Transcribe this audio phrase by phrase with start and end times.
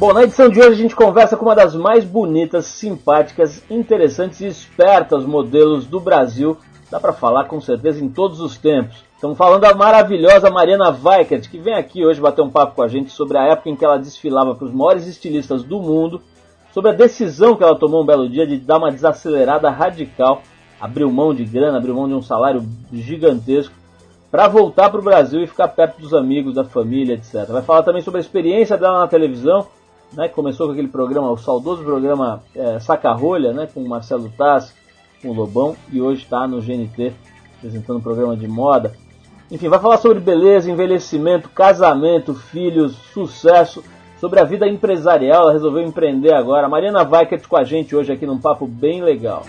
[0.00, 4.40] Bom, na edição de hoje a gente conversa com uma das mais bonitas, simpáticas, interessantes
[4.40, 6.56] e espertas modelos do Brasil.
[6.90, 9.04] Dá para falar com certeza em todos os tempos.
[9.14, 12.88] Estamos falando da maravilhosa Mariana Weikert, que vem aqui hoje bater um papo com a
[12.88, 16.22] gente sobre a época em que ela desfilava para os maiores estilistas do mundo,
[16.72, 20.40] sobre a decisão que ela tomou um belo dia de dar uma desacelerada radical,
[20.80, 23.74] abriu mão de grana, abriu mão de um salário gigantesco
[24.30, 27.46] para voltar para o Brasil e ficar perto dos amigos, da família, etc.
[27.50, 29.66] Vai falar também sobre a experiência dela na televisão,
[30.12, 34.74] né, começou com aquele programa, o saudoso programa é, Saca-Rolha, né, com o Marcelo Tassi,
[35.22, 37.12] com o Lobão, e hoje está no GNT,
[37.58, 38.94] apresentando um programa de moda.
[39.50, 43.82] Enfim, vai falar sobre beleza, envelhecimento, casamento, filhos, sucesso,
[44.20, 46.68] sobre a vida empresarial, ela resolveu empreender agora.
[46.68, 49.44] Mariana Weikert com a gente hoje aqui num papo bem legal.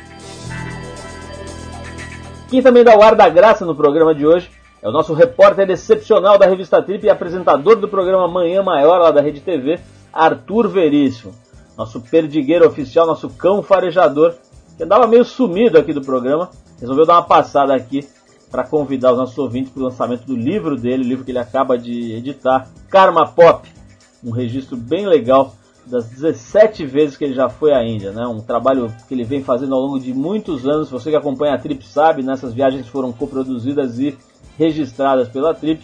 [2.50, 4.50] Quem também dá o ar da graça no programa de hoje
[4.82, 9.12] é o nosso repórter excepcional da revista Trip e apresentador do programa Manhã Maior lá
[9.12, 9.80] da Rede TV,
[10.14, 11.34] Arthur Veríssimo.
[11.78, 14.36] Nosso perdigueiro oficial, nosso cão farejador,
[14.78, 16.50] que andava meio sumido aqui do programa,
[16.80, 18.08] resolveu dar uma passada aqui
[18.52, 21.40] para convidar os nossos ouvintes para o lançamento do livro dele, o livro que ele
[21.40, 23.68] acaba de editar, Karma Pop,
[24.24, 25.56] um registro bem legal
[25.86, 28.26] das 17 vezes que ele já foi à Índia, né?
[28.28, 30.92] Um trabalho que ele vem fazendo ao longo de muitos anos.
[30.92, 34.16] Você que acompanha a Trip sabe, nessas viagens foram coproduzidas e
[34.58, 35.84] registradas pela Trip.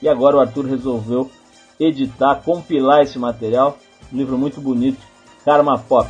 [0.00, 1.30] E agora o Arthur resolveu
[1.78, 3.78] editar, compilar esse material.
[4.12, 5.00] Um livro muito bonito,
[5.44, 6.08] Karma Pop.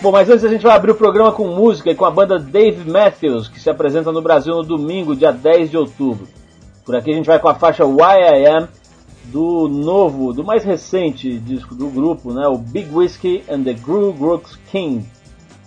[0.00, 2.38] Bom, mas antes a gente vai abrir o programa com música e com a banda
[2.38, 6.28] Dave Matthews, que se apresenta no Brasil no domingo, dia 10 de outubro.
[6.84, 8.68] Por aqui a gente vai com a faixa Why I Am,
[9.24, 14.12] do novo, do mais recente disco do grupo, né, o Big Whiskey and the Gru
[14.12, 15.06] Grooks King,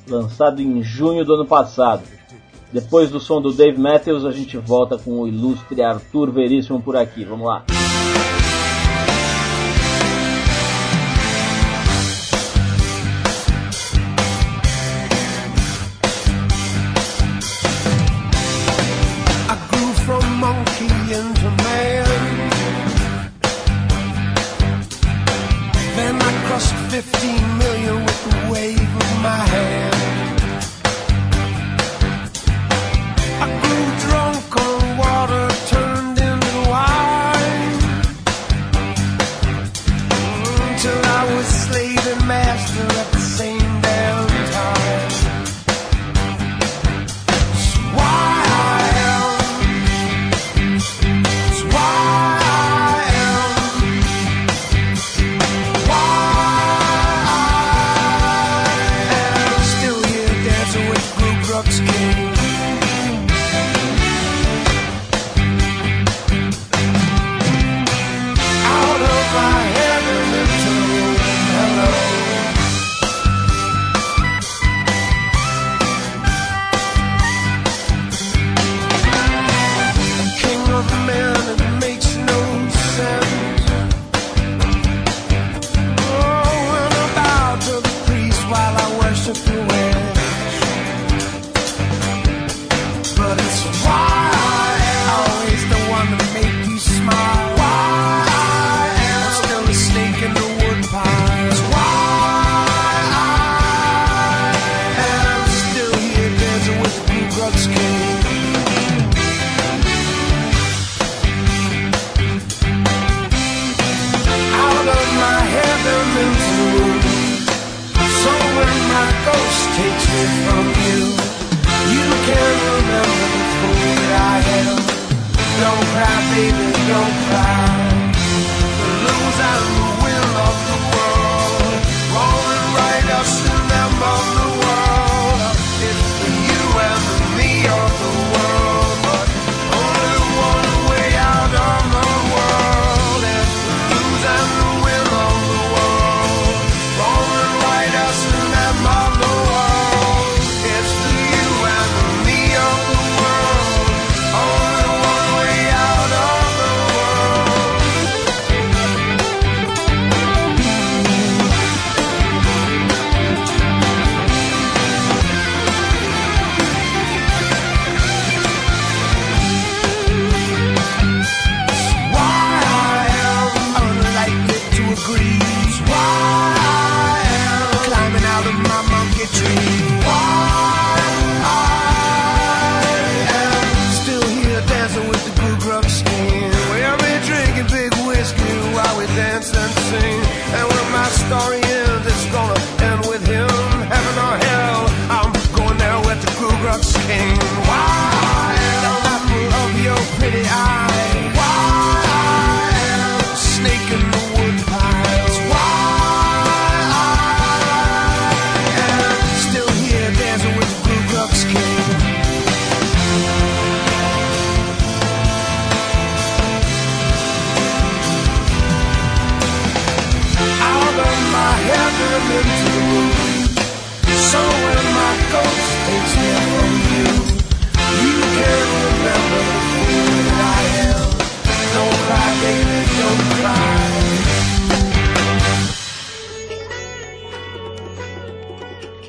[0.07, 2.03] lançado em junho do ano passado.
[2.71, 6.95] Depois do som do Dave Matthews, a gente volta com o ilustre Arthur Veríssimo por
[6.95, 7.23] aqui.
[7.23, 7.63] Vamos lá.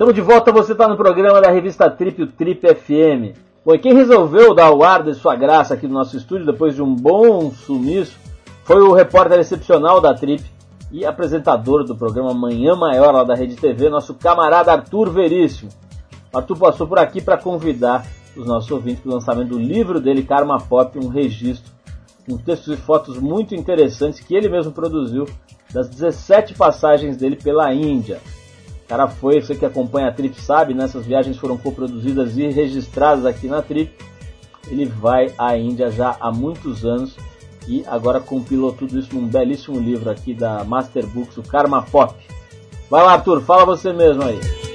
[0.08, 3.36] Estamos de volta, você está no programa da revista Trip, o Trip FM.
[3.62, 6.80] Bom, quem resolveu dar o ar de sua graça aqui no nosso estúdio, depois de
[6.82, 8.16] um bom sumiço,
[8.64, 10.42] foi o repórter excepcional da Trip
[10.90, 15.70] e apresentador do programa Manhã Maior lá da Rede TV, nosso camarada Arthur Veríssimo.
[16.32, 20.22] Arthur passou por aqui para convidar os nossos ouvintes para o lançamento do livro dele,
[20.22, 21.70] Karma Pop, um registro,
[22.26, 25.26] com textos e fotos muito interessantes que ele mesmo produziu
[25.70, 28.18] das 17 passagens dele pela Índia
[28.88, 30.84] cara foi, você que acompanha a Trip sabe, né?
[30.84, 33.92] Essas viagens foram coproduzidas e registradas aqui na Trip.
[34.70, 37.16] Ele vai à Índia já há muitos anos
[37.66, 42.14] e agora compilou tudo isso num belíssimo livro aqui da Master Books, o Karma Pop.
[42.90, 44.67] Vai lá, Arthur, fala você mesmo aí.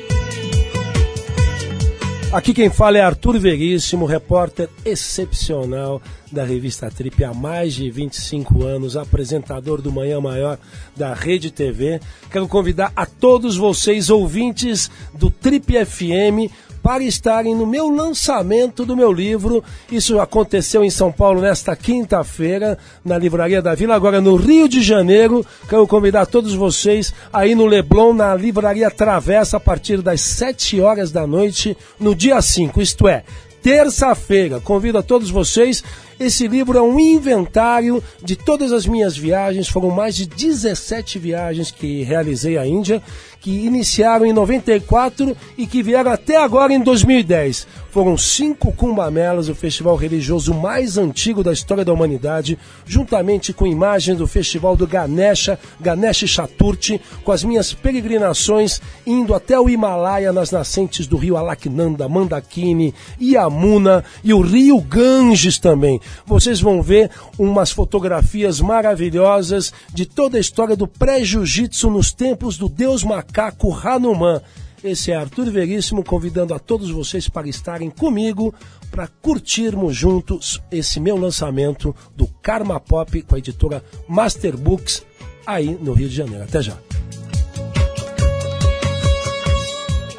[2.33, 6.01] Aqui quem fala é Arthur Veríssimo, repórter excepcional
[6.31, 10.57] da revista Trip há mais de 25 anos, apresentador do Manhã Maior
[10.97, 11.99] da Rede TV.
[12.31, 16.49] Quero convidar a todos vocês, ouvintes do Trip FM,
[16.83, 19.63] para estarem no meu lançamento do meu livro.
[19.89, 23.95] Isso aconteceu em São Paulo nesta quinta-feira, na Livraria da Vila.
[23.95, 29.55] Agora no Rio de Janeiro, quero convidar todos vocês aí no Leblon, na Livraria Travessa,
[29.55, 33.23] a partir das 7 horas da noite, no dia 5, isto é,
[33.61, 34.59] terça-feira.
[34.59, 35.81] Convido a todos vocês.
[36.19, 39.69] Esse livro é um inventário de todas as minhas viagens.
[39.69, 43.01] Foram mais de 17 viagens que realizei à Índia
[43.43, 47.67] que iniciaram em 94 e que vieram até agora em 2010.
[47.91, 54.17] Foram cinco Cumbamelas, o festival religioso mais antigo da história da humanidade, juntamente com imagens
[54.17, 60.49] do festival do Ganesha, Ganesh Chaturthi, com as minhas peregrinações indo até o Himalaia nas
[60.49, 65.99] nascentes do rio Alaknanda, Mandakini, Yamuna e o rio Ganges também.
[66.25, 72.69] Vocês vão ver umas fotografias maravilhosas de toda a história do pré-jiu-jitsu nos tempos do
[72.69, 74.39] deus macaco macaco Hanuman.
[74.83, 78.53] Esse é Arthur Veríssimo convidando a todos vocês para estarem comigo
[78.91, 85.03] para curtirmos juntos esse meu lançamento do Karma Pop com a editora Master Books
[85.47, 86.43] aí no Rio de Janeiro.
[86.43, 86.77] Até já.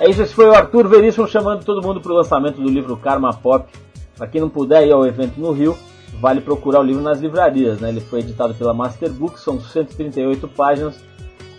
[0.00, 2.96] É isso, esse foi o Arthur Veríssimo chamando todo mundo para o lançamento do livro
[2.96, 3.70] Karma Pop.
[4.16, 5.76] Para quem não puder ir ao evento no Rio,
[6.20, 7.80] vale procurar o livro nas livrarias.
[7.80, 7.90] Né?
[7.90, 10.96] Ele foi editado pela Master Books, são 138 páginas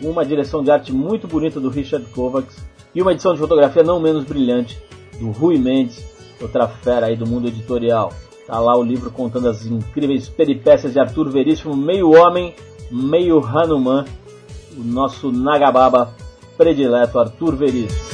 [0.02, 2.64] uma direção de arte muito bonita do Richard Kovacs
[2.94, 4.82] e uma edição de fotografia não menos brilhante
[5.20, 6.06] do Rui Mendes,
[6.42, 8.12] outra fera aí do mundo editorial.
[8.48, 12.54] Tá lá o livro contando as incríveis peripécias de Arthur Veríssimo, meio homem,
[12.92, 14.06] meio Hanuman,
[14.78, 16.14] o nosso Nagababa
[16.58, 18.06] predileto Arthur Veríssimo.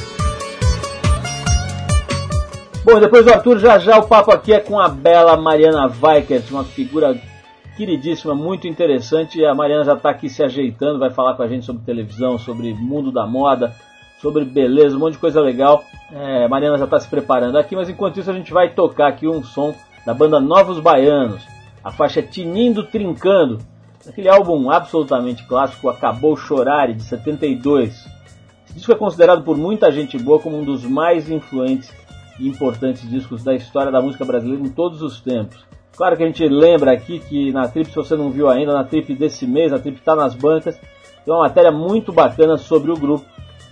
[2.84, 6.50] Bom, depois do Arthur, já já o papo aqui é com a bela Mariana Weikert,
[6.50, 7.20] uma figura
[7.76, 9.44] queridíssima, muito interessante.
[9.44, 12.72] A Mariana já está aqui se ajeitando, vai falar com a gente sobre televisão, sobre
[12.74, 13.74] mundo da moda,
[14.20, 15.84] sobre beleza, um monte de coisa legal.
[16.12, 19.08] É, a Mariana já está se preparando aqui, mas enquanto isso a gente vai tocar
[19.08, 19.74] aqui um som
[20.06, 21.44] da banda Novos Baianos.
[21.82, 23.58] A faixa é Tinindo Trincando,
[24.06, 27.90] aquele álbum absolutamente clássico, Acabou Chorar, de 72.
[28.66, 31.92] Esse disco é considerado por muita gente boa como um dos mais influentes
[32.38, 35.66] e importantes discos da história da música brasileira em todos os tempos.
[35.96, 38.84] Claro que a gente lembra aqui que na Trip, se você não viu ainda, na
[38.84, 40.78] Trip desse mês, a Trip está nas bancas,
[41.24, 43.24] tem uma matéria muito bacana sobre o grupo.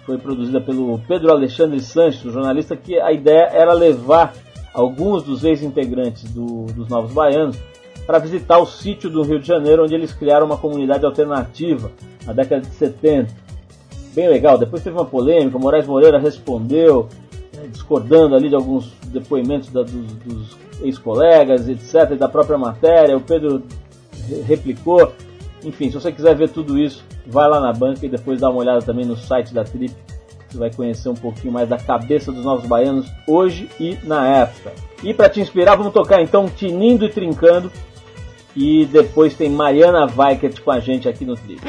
[0.04, 4.34] Foi produzida pelo Pedro Alexandre Sanches, jornalista, que a ideia era levar
[4.72, 7.58] alguns dos ex-integrantes do, dos Novos Baianos
[8.06, 11.90] para visitar o sítio do Rio de Janeiro, onde eles criaram uma comunidade alternativa
[12.26, 13.32] na década de 70.
[14.14, 14.58] Bem legal.
[14.58, 17.08] Depois teve uma polêmica, Moraes Moreira respondeu,
[17.54, 23.20] né, discordando ali de alguns depoimentos da, dos, dos ex-colegas, etc., da própria matéria, o
[23.20, 23.62] Pedro
[24.46, 25.12] replicou.
[25.64, 28.60] Enfim, se você quiser ver tudo isso, vai lá na banca e depois dá uma
[28.60, 29.94] olhada também no site da Trip.
[30.48, 34.72] Você vai conhecer um pouquinho mais da cabeça dos novos baianos hoje e na época.
[35.02, 37.70] E para te inspirar, vamos tocar então Tinindo e Trincando.
[38.56, 41.60] E depois tem Mariana Weikert com a gente aqui no Trip.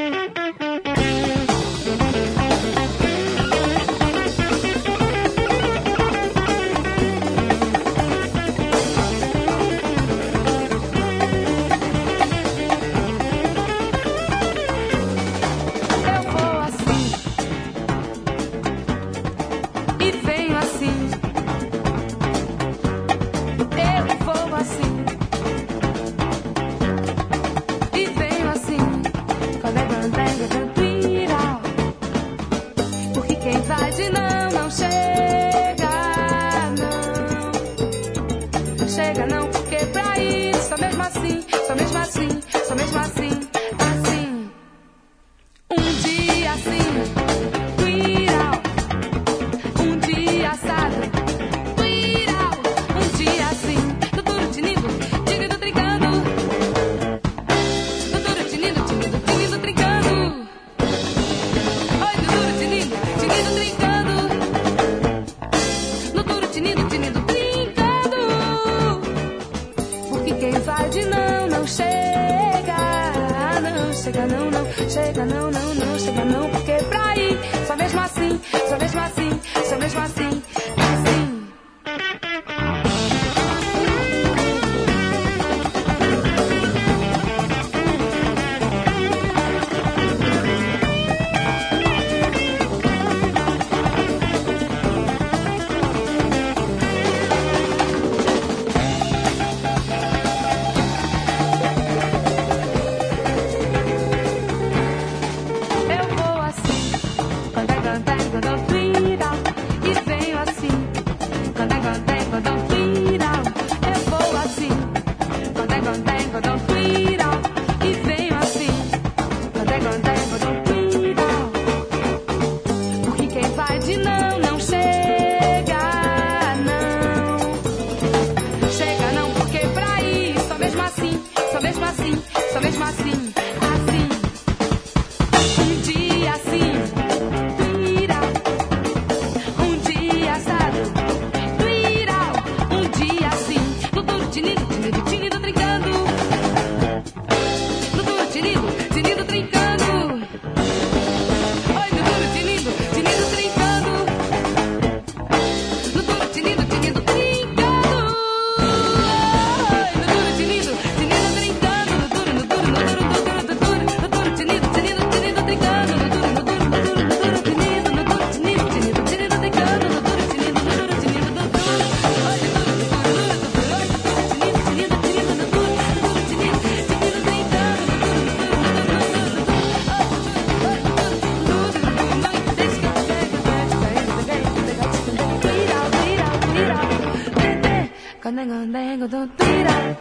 [188.71, 189.97] Condengo, do viral,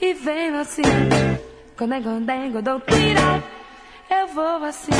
[0.00, 0.80] e venho assim,
[1.76, 3.42] condengo, do viral,
[4.10, 4.90] eu vou assim,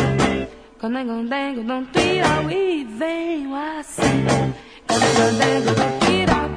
[0.78, 4.02] condengo, do viral, e venho assim,
[4.86, 6.50] condengo, do viral.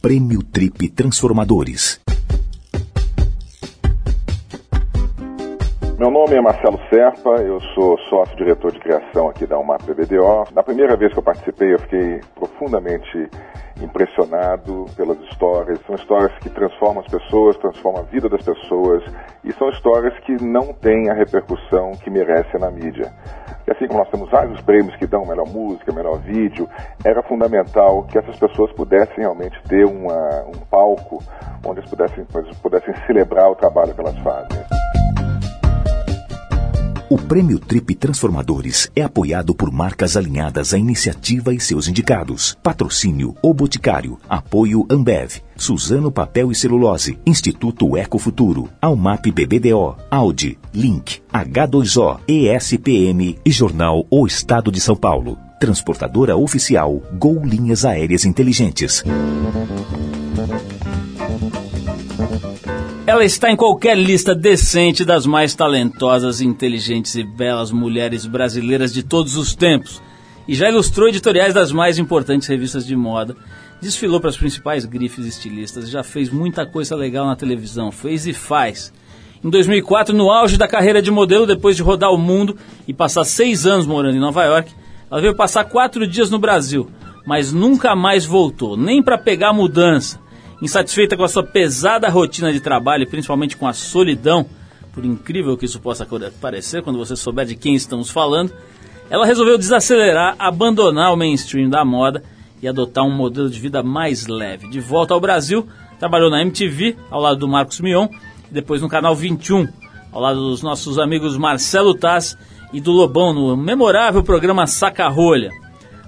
[0.00, 2.00] Prêmio Trip Transformadores.
[5.98, 10.44] Meu nome é Marcelo Serpa, eu sou sócio-diretor de criação aqui da UMAP BBDO.
[10.54, 13.28] Na primeira vez que eu participei, eu fiquei profundamente
[13.80, 15.80] impressionado pelas histórias.
[15.86, 19.02] São histórias que transformam as pessoas, transformam a vida das pessoas
[19.42, 23.12] e são histórias que não têm a repercussão que merecem na mídia.
[23.66, 26.68] E assim como nós temos vários prêmios que dão melhor música, melhor vídeo,
[27.04, 31.22] era fundamental que essas pessoas pudessem realmente ter uma, um palco
[31.64, 32.26] onde eles pudessem,
[32.62, 34.83] pudessem celebrar o trabalho que elas fazem.
[37.10, 42.56] O Prêmio Trip Transformadores é apoiado por marcas alinhadas à iniciativa e seus indicados.
[42.62, 44.18] Patrocínio O Boticário.
[44.26, 45.42] Apoio Ambev.
[45.54, 47.18] Suzano Papel e Celulose.
[47.26, 48.70] Instituto Ecofuturo.
[48.80, 49.96] Almap BBDO.
[50.10, 50.58] Audi.
[50.72, 51.20] Link.
[51.30, 52.20] H2O.
[52.26, 55.38] ESPM e Jornal O Estado de São Paulo.
[55.60, 59.04] Transportadora oficial Gol Linhas Aéreas Inteligentes.
[63.14, 69.04] Ela está em qualquer lista decente das mais talentosas, inteligentes e belas mulheres brasileiras de
[69.04, 70.02] todos os tempos.
[70.48, 73.36] E já ilustrou editoriais das mais importantes revistas de moda,
[73.80, 78.32] desfilou para as principais grifes estilistas, já fez muita coisa legal na televisão, fez e
[78.32, 78.92] faz.
[79.44, 83.22] Em 2004, no auge da carreira de modelo, depois de rodar o mundo e passar
[83.22, 84.72] seis anos morando em Nova York,
[85.08, 86.90] ela veio passar quatro dias no Brasil,
[87.24, 90.23] mas nunca mais voltou, nem para pegar a mudança.
[90.62, 94.46] Insatisfeita com a sua pesada rotina de trabalho principalmente com a solidão,
[94.92, 96.06] por incrível que isso possa
[96.40, 98.52] parecer quando você souber de quem estamos falando,
[99.10, 102.22] ela resolveu desacelerar, abandonar o mainstream da moda
[102.62, 104.68] e adotar um modelo de vida mais leve.
[104.68, 105.66] De volta ao Brasil,
[105.98, 108.08] trabalhou na MTV, ao lado do Marcos Mion,
[108.50, 109.68] e depois no canal 21,
[110.10, 112.38] ao lado dos nossos amigos Marcelo Taz
[112.72, 115.50] e do Lobão, no memorável programa Saca Rolha.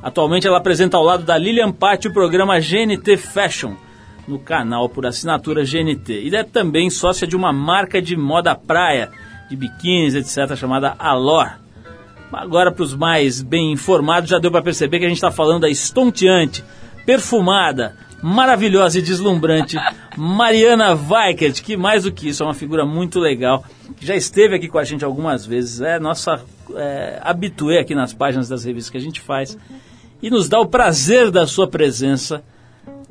[0.03, 3.75] Atualmente ela apresenta ao lado da Lilian Patti o programa GNT Fashion,
[4.27, 6.23] no canal por assinatura GNT.
[6.25, 9.11] E é também sócia de uma marca de moda praia,
[9.49, 11.53] de biquínis, etc., chamada Alor.
[12.33, 15.63] Agora, para os mais bem informados, já deu para perceber que a gente está falando
[15.63, 16.65] da estonteante,
[17.05, 19.77] perfumada, maravilhosa e deslumbrante
[20.17, 23.65] Mariana Weikert, que mais do que isso é uma figura muito legal,
[23.97, 26.43] que já esteve aqui com a gente algumas vezes, é nossa
[26.75, 29.57] é, habituê aqui nas páginas das revistas que a gente faz,
[30.21, 32.43] e nos dá o prazer da sua presença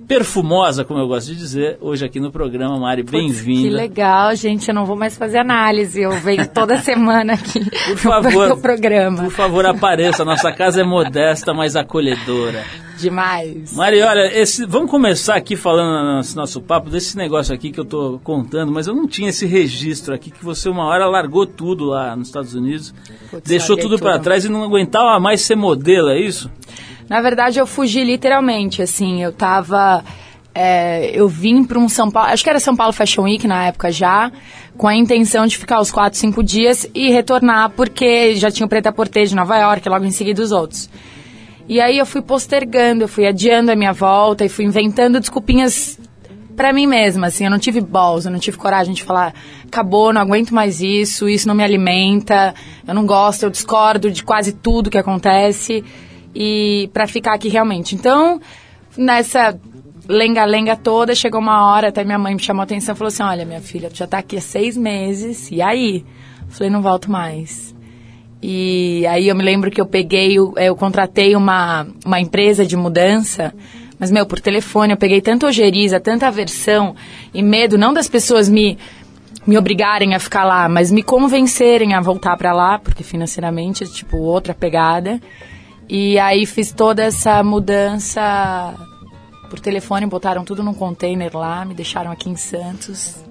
[0.07, 2.79] perfumosa, como eu gosto de dizer, hoje aqui no programa.
[2.79, 3.75] Mari, Que bem-vinda.
[3.75, 4.67] legal, gente.
[4.69, 6.01] Eu não vou mais fazer análise.
[6.01, 9.23] Eu venho toda semana aqui Por favor, no programa.
[9.23, 10.23] por favor, apareça.
[10.23, 12.63] Nossa casa é modesta, mas acolhedora.
[12.97, 13.75] Demais.
[13.75, 17.83] Mari, olha, esse- vamos começar aqui falando nesse nosso papo desse negócio aqui que eu
[17.83, 21.83] tô contando, mas eu não tinha esse registro aqui que você uma hora largou tudo
[21.85, 22.93] lá nos Estados Unidos,
[23.29, 24.19] Putz, deixou tudo tudo.
[24.19, 26.49] trás e não aguentava mais ser modelo, é isso?
[27.09, 30.03] Na verdade, eu fugi literalmente, assim, eu tava...
[30.53, 33.67] é, eu vim para um São Paulo, acho que era São Paulo Fashion Week na
[33.67, 34.31] época já,
[34.77, 38.69] com a intenção de ficar os quatro, cinco dias e retornar, porque já tinha o
[38.69, 40.89] Preta Porter de Nova York, logo em seguida os outros.
[41.67, 45.99] E aí eu fui postergando, eu fui adiando a minha volta e fui inventando desculpinhas
[46.55, 49.33] pra mim mesma, assim, eu não tive balls, eu não tive coragem de falar,
[49.65, 52.55] acabou, não aguento mais isso, isso não me alimenta,
[52.87, 55.83] eu não gosto, eu discordo de quase tudo que acontece
[56.35, 57.95] e pra ficar aqui realmente.
[57.95, 58.39] Então,
[58.97, 59.57] nessa
[60.07, 63.23] lenga-lenga toda, chegou uma hora, até minha mãe me chamou a atenção e falou assim,
[63.23, 66.05] olha, minha filha, tu já tá aqui há seis meses, e aí?
[66.49, 67.73] Falei, não volto mais.
[68.41, 72.75] E aí eu me lembro que eu peguei, o- eu contratei uma, uma empresa de
[72.77, 73.53] mudança,
[73.97, 76.95] mas, meu, por telefone, eu peguei tanta ojeriza, tanta aversão
[77.33, 78.77] e medo, não das pessoas me,
[79.47, 84.17] me obrigarem a ficar lá, mas me convencerem a voltar pra lá, porque financeiramente, tipo,
[84.17, 85.19] outra pegada.
[85.87, 88.73] E aí fiz toda essa mudança
[89.49, 93.23] por telefone, botaram tudo num container lá, me deixaram aqui em Santos.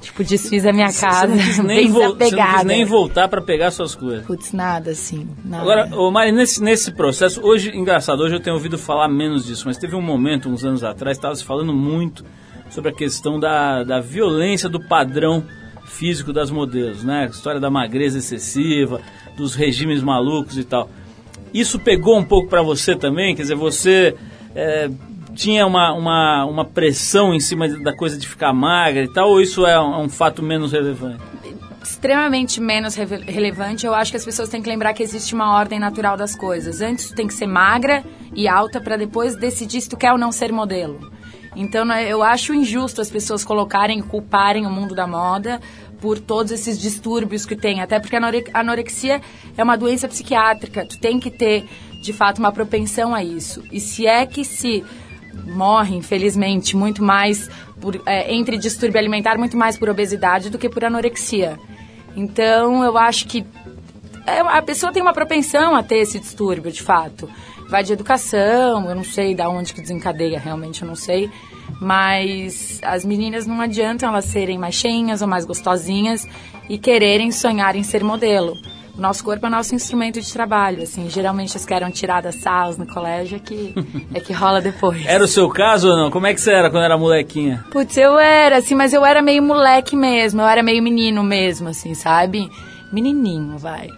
[0.00, 2.64] Tipo, desfiz a minha casa, você, não quis nem bem vol- você não quis desapegada.
[2.64, 4.26] nem voltar pra pegar suas coisas.
[4.26, 5.28] Putz, nada assim.
[5.44, 5.62] Nada.
[5.62, 9.62] Agora, ô Mari, nesse, nesse processo, hoje, engraçado, hoje eu tenho ouvido falar menos disso,
[9.66, 12.24] mas teve um momento, uns anos atrás, estava se falando muito
[12.68, 15.44] sobre a questão da, da violência do padrão
[15.84, 17.24] físico das modelos, né?
[17.24, 19.00] A história da magreza excessiva,
[19.36, 20.88] dos regimes malucos e tal.
[21.52, 23.34] Isso pegou um pouco pra você também?
[23.34, 24.14] Quer dizer, você
[24.54, 24.90] é,
[25.34, 29.40] tinha uma, uma, uma pressão em cima da coisa de ficar magra e tal, ou
[29.40, 31.20] isso é um, um fato menos relevante?
[31.82, 35.54] extremamente menos reve- relevante, eu acho que as pessoas têm que lembrar que existe uma
[35.54, 36.80] ordem natural das coisas.
[36.80, 40.18] Antes tu tem que ser magra e alta para depois decidir se tu quer ou
[40.18, 41.10] não ser modelo.
[41.54, 45.60] Então né, eu acho injusto as pessoas colocarem e culparem o mundo da moda
[46.02, 49.22] por todos esses distúrbios que tem, até porque a anore- a anorexia
[49.56, 51.64] é uma doença psiquiátrica, tu tem que ter
[52.02, 53.62] de fato uma propensão a isso.
[53.70, 54.84] E se é que se
[55.46, 57.48] morre, infelizmente, muito mais
[57.80, 61.56] por, é, entre distúrbio alimentar, muito mais por obesidade do que por anorexia.
[62.16, 63.46] Então, eu acho que
[64.26, 67.30] é, a pessoa tem uma propensão a ter esse distúrbio, de fato.
[67.68, 71.30] Vai de educação, eu não sei da onde que desencadeia, realmente eu não sei.
[71.80, 76.28] Mas as meninas não adiantam elas serem mais cheinhas ou mais gostosinhas
[76.68, 78.56] e quererem sonhar em ser modelo.
[78.96, 81.08] O nosso corpo é nosso instrumento de trabalho, assim.
[81.08, 83.74] Geralmente as que eram tiradas salas no colégio é que,
[84.14, 85.04] é que rola depois.
[85.06, 86.10] Era o seu caso ou não?
[86.10, 87.64] Como é que você era quando era molequinha?
[87.70, 91.70] Putz, eu era, assim, mas eu era meio moleque mesmo, eu era meio menino mesmo,
[91.70, 92.50] assim, sabe?
[92.92, 93.88] Menininho, vai.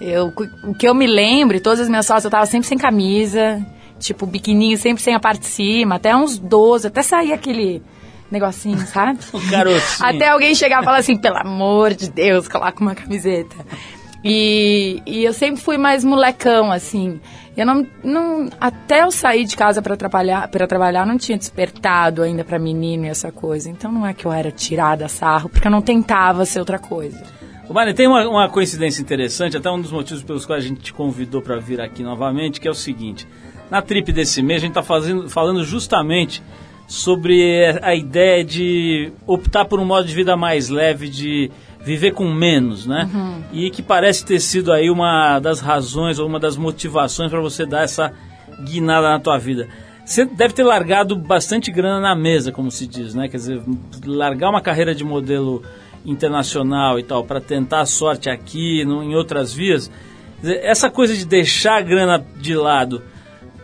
[0.00, 0.32] Eu,
[0.64, 3.64] o que eu me lembro, todas as minhas fotos, eu tava sempre sem camisa,
[3.98, 7.82] tipo, biquininho, sempre sem a parte de cima, até uns 12, até sair aquele
[8.30, 9.18] negocinho, sabe?
[9.32, 9.82] O garotinho.
[10.00, 13.56] Até alguém chegar e falar assim, pelo amor de Deus, coloca uma camiseta.
[14.24, 17.20] E, e eu sempre fui mais molecão, assim.
[17.56, 22.22] Eu não, não até eu sair de casa para trabalhar, para trabalhar, não tinha despertado
[22.22, 23.68] ainda para menino e essa coisa.
[23.68, 26.78] Então não é que eu era tirada a sarro, porque eu não tentava ser outra
[26.78, 27.22] coisa.
[27.68, 30.80] Ô, Mari, tem uma, uma coincidência interessante, até um dos motivos pelos quais a gente
[30.80, 33.26] te convidou para vir aqui novamente, que é o seguinte.
[33.70, 34.82] Na trip desse mês, a gente está
[35.28, 36.42] falando justamente
[36.86, 41.50] sobre a ideia de optar por um modo de vida mais leve, de
[41.84, 43.08] viver com menos, né?
[43.52, 47.66] E que parece ter sido aí uma das razões ou uma das motivações para você
[47.66, 48.12] dar essa
[48.64, 49.68] guinada na tua vida.
[50.04, 53.28] Você deve ter largado bastante grana na mesa, como se diz, né?
[53.28, 53.62] Quer dizer,
[54.06, 55.62] largar uma carreira de modelo
[56.06, 59.90] internacional e tal para tentar a sorte aqui, no, em outras vias.
[60.42, 63.02] Essa coisa de deixar a grana de lado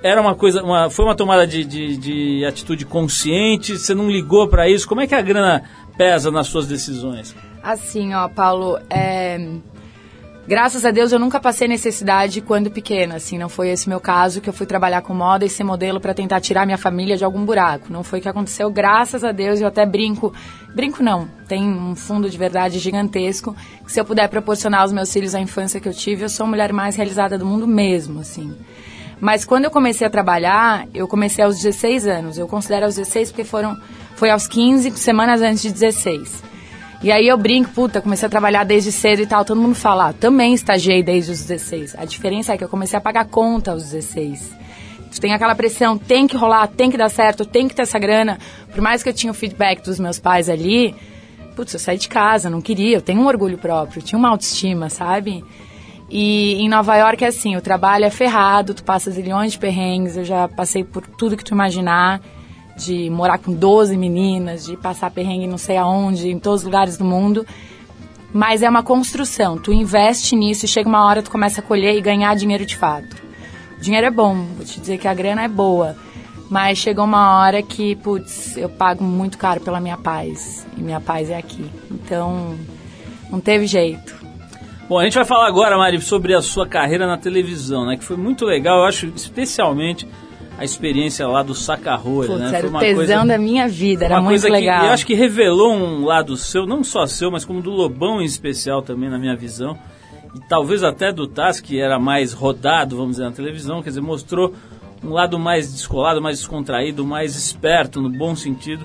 [0.05, 3.79] era uma coisa, uma, foi uma tomada de, de, de atitude consciente.
[3.79, 4.87] Você não ligou para isso?
[4.87, 5.63] Como é que a grana
[5.97, 7.35] pesa nas suas decisões?
[7.63, 9.49] Assim, ó, Paulo, é...
[10.47, 14.43] graças a Deus eu nunca passei necessidade quando pequena, assim, não foi esse meu caso
[14.43, 17.25] que eu fui trabalhar com moda e ser modelo para tentar tirar minha família de
[17.25, 17.91] algum buraco.
[17.91, 20.35] Não foi o que aconteceu, graças a Deus, eu até brinco,
[20.75, 25.11] brinco não, tem um fundo de verdade gigantesco, que se eu puder proporcionar aos meus
[25.11, 28.21] filhos a infância que eu tive, eu sou a mulher mais realizada do mundo mesmo,
[28.21, 28.55] assim.
[29.25, 32.37] Mas quando eu comecei a trabalhar, eu comecei aos 16 anos.
[32.37, 33.75] Eu considero aos 16 porque foram
[34.17, 36.43] foi aos 15 semanas antes de 16.
[37.03, 39.43] E aí eu brinco, puta, comecei a trabalhar desde cedo e tal.
[39.43, 41.97] Todo mundo fala, ah, também estagiei desde os 16.
[41.97, 44.59] A diferença é que eu comecei a pagar conta aos 16.
[45.11, 47.99] Tu tem aquela pressão, tem que rolar, tem que dar certo, tem que ter essa
[47.99, 48.39] grana.
[48.73, 50.95] Por mais que eu tinha o feedback dos meus pais ali,
[51.57, 54.91] putz, eu saí de casa, não queria, eu tenho um orgulho próprio, tinha uma autoestima,
[54.91, 55.43] sabe?
[56.09, 60.17] E em Nova York é assim, o trabalho é ferrado, tu passa zilhões de perrengues,
[60.17, 62.21] eu já passei por tudo que tu imaginar,
[62.77, 66.97] de morar com 12 meninas, de passar perrengue não sei aonde, em todos os lugares
[66.97, 67.47] do mundo.
[68.33, 71.97] Mas é uma construção, tu investe nisso e chega uma hora tu começa a colher
[71.97, 73.17] e ganhar dinheiro de fato.
[73.79, 75.97] O dinheiro é bom, vou te dizer que a grana é boa,
[76.51, 81.01] mas chegou uma hora que, putz, eu pago muito caro pela minha paz, e minha
[81.01, 81.71] paz é aqui.
[81.91, 82.57] Então,
[83.31, 84.24] não teve jeito.
[84.89, 87.97] Bom, a gente vai falar agora, Mari, sobre a sua carreira na televisão, né?
[87.97, 90.07] Que foi muito legal, eu acho, especialmente
[90.59, 92.59] a experiência lá do Sacarrolha, Putz, né?
[92.59, 94.81] era Foi o tesão coisa- da minha vida, era uma muito coisa legal.
[94.81, 98.21] que eu acho que revelou um lado seu, não só seu, mas como do Lobão
[98.21, 99.77] em especial também, na minha visão.
[100.35, 104.01] E talvez até do Taz, que era mais rodado, vamos dizer, na televisão, quer dizer,
[104.03, 104.53] mostrou
[105.03, 108.85] um lado mais descolado, mais descontraído, mais esperto, no bom sentido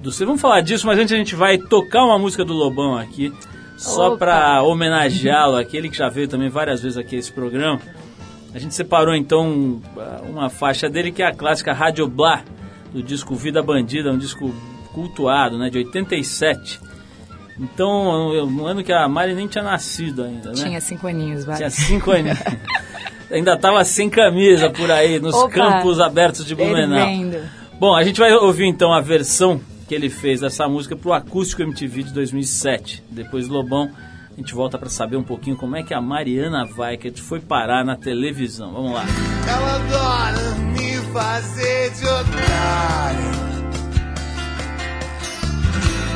[0.00, 0.26] do seu.
[0.26, 3.32] Vamos falar disso, mas antes a gente vai tocar uma música do Lobão aqui,
[3.82, 7.80] só para homenageá-lo, aquele que já veio também várias vezes aqui a esse programa.
[8.54, 9.80] A gente separou então
[10.28, 12.42] uma faixa dele que é a clássica Rádio Blá,
[12.92, 14.54] do disco Vida Bandida, um disco
[14.92, 16.78] cultuado, né, de 87.
[17.58, 20.54] Então, eu- no ano que a Mari nem tinha nascido ainda, né?
[20.54, 21.56] Tinha cinco aninhos, vai.
[21.56, 22.38] Tinha cinco anos.
[23.30, 25.50] ainda estava sem camisa por aí, nos Opa.
[25.50, 27.08] campos abertos de Blumenau.
[27.78, 29.60] Bom, a gente vai ouvir então a versão
[29.92, 33.04] que ele fez dessa música pro Acústico MTV de 2007.
[33.10, 33.90] Depois do Lobão,
[34.30, 37.84] a gente volta para saber um pouquinho como é que a Mariana Weikert foi parar
[37.84, 38.72] na televisão.
[38.72, 39.04] Vamos lá.
[39.46, 43.32] Ela adora me fazer de otário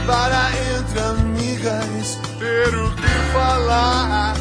[0.07, 4.37] Para entre amigas ter o que falar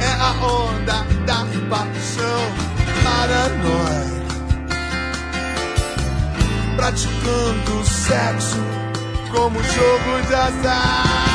[0.00, 2.40] É a onda da paixão
[3.02, 4.23] paranoia
[6.84, 8.58] Praticando sexo
[9.32, 11.33] como jogo de azar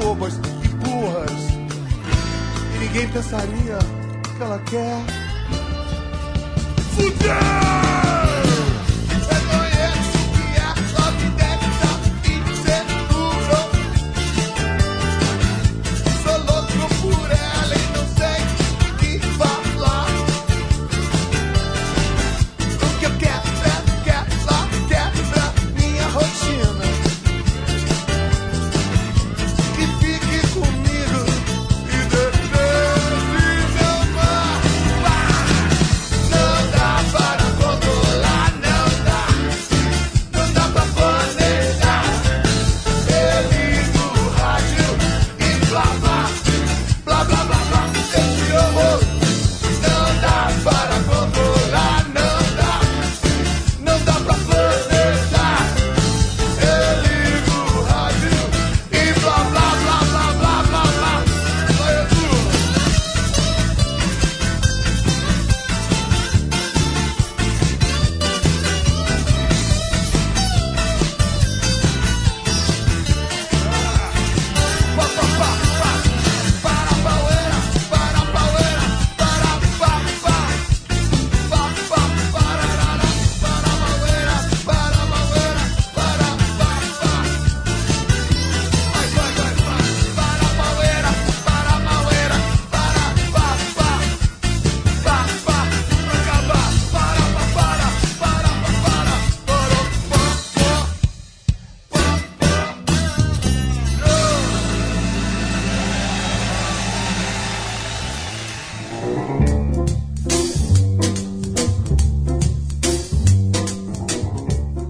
[0.00, 1.30] bobas e burras.
[2.74, 3.78] E ninguém pensaria
[4.36, 5.00] que ela quer
[6.96, 7.83] fuder!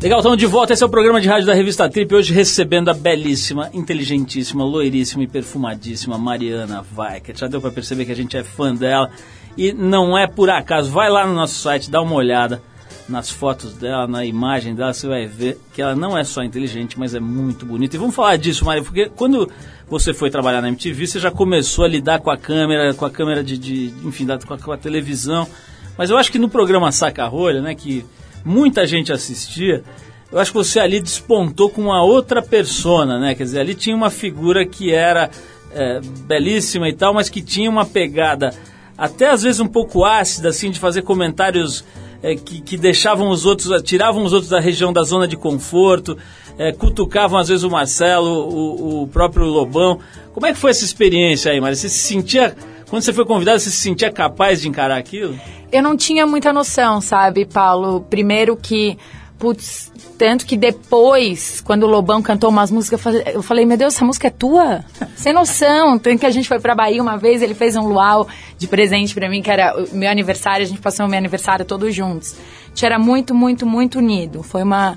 [0.05, 0.75] Legal, estamos de volta.
[0.75, 2.15] Esse é o programa de rádio da revista Trip.
[2.15, 7.39] Hoje recebendo a belíssima, inteligentíssima, loiríssima e perfumadíssima Mariana Weikert.
[7.39, 9.09] Já deu para perceber que a gente é fã dela.
[9.57, 10.91] E não é por acaso.
[10.91, 12.61] Vai lá no nosso site, dá uma olhada
[13.09, 14.93] nas fotos dela, na imagem dela.
[14.93, 17.97] Você vai ver que ela não é só inteligente, mas é muito bonita.
[17.97, 19.51] E vamos falar disso, Maria, porque quando
[19.89, 23.11] você foi trabalhar na MTV, você já começou a lidar com a câmera, com a
[23.11, 25.49] câmera de, de enfim, com a, com a televisão.
[25.97, 28.05] Mas eu acho que no programa Saca Rolha, né, que
[28.45, 29.83] muita gente assistia,
[30.31, 33.35] eu acho que você ali despontou com uma outra persona, né?
[33.35, 35.31] Quer dizer, ali tinha uma figura que era
[35.73, 38.51] é, belíssima e tal, mas que tinha uma pegada
[38.97, 41.85] até às vezes um pouco ácida, assim, de fazer comentários
[42.23, 46.17] é, que, que deixavam os outros, tiravam os outros da região da zona de conforto,
[46.57, 49.99] é, cutucavam às vezes o Marcelo, o, o próprio Lobão.
[50.33, 51.77] Como é que foi essa experiência aí, Maria?
[51.77, 52.57] Você se sentia,
[52.89, 55.39] quando você foi convidado, você se sentia capaz de encarar aquilo?
[55.75, 58.07] Eu não tinha muita noção, sabe, Paulo?
[58.09, 58.97] Primeiro que,
[59.37, 63.77] putz, tanto que depois, quando o Lobão cantou umas músicas, eu falei, eu falei, meu
[63.77, 64.85] Deus, essa música é tua?
[65.17, 65.99] Sem noção.
[65.99, 69.13] Tanto que a gente foi pra Bahia uma vez, ele fez um luau de presente
[69.17, 72.37] pra mim, que era o meu aniversário, a gente passou o meu aniversário todos juntos.
[72.67, 74.45] A gente era muito, muito, muito unido.
[74.45, 74.97] Foi uma,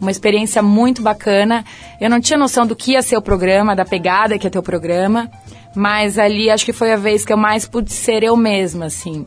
[0.00, 1.64] uma experiência muito bacana.
[2.00, 4.58] Eu não tinha noção do que ia ser o programa, da pegada que ia ter
[4.58, 5.30] o programa,
[5.72, 9.24] mas ali acho que foi a vez que eu mais pude ser eu mesma, assim.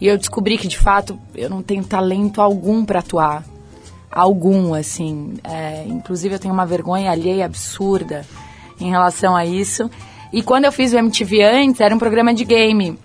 [0.00, 3.44] E eu descobri que, de fato, eu não tenho talento algum para atuar.
[4.10, 5.34] Algum, assim.
[5.44, 8.24] É, inclusive, eu tenho uma vergonha alheia absurda
[8.80, 9.90] em relação a isso.
[10.32, 12.98] E quando eu fiz o MTV antes, era um programa de game.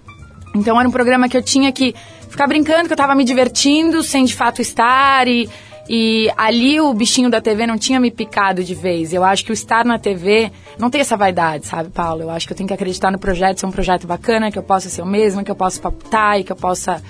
[0.56, 1.94] Então, era um programa que eu tinha que
[2.30, 5.28] ficar brincando, que eu tava me divertindo, sem de fato estar.
[5.28, 5.50] E,
[5.88, 9.14] e ali o bichinho da TV não tinha me picado de vez.
[9.14, 12.24] Eu acho que o estar na TV não tem essa vaidade, sabe, Paulo?
[12.24, 14.64] Eu acho que eu tenho que acreditar no projeto, ser um projeto bacana, que eu
[14.64, 17.02] possa ser eu mesma, que eu possa paputar e que eu possa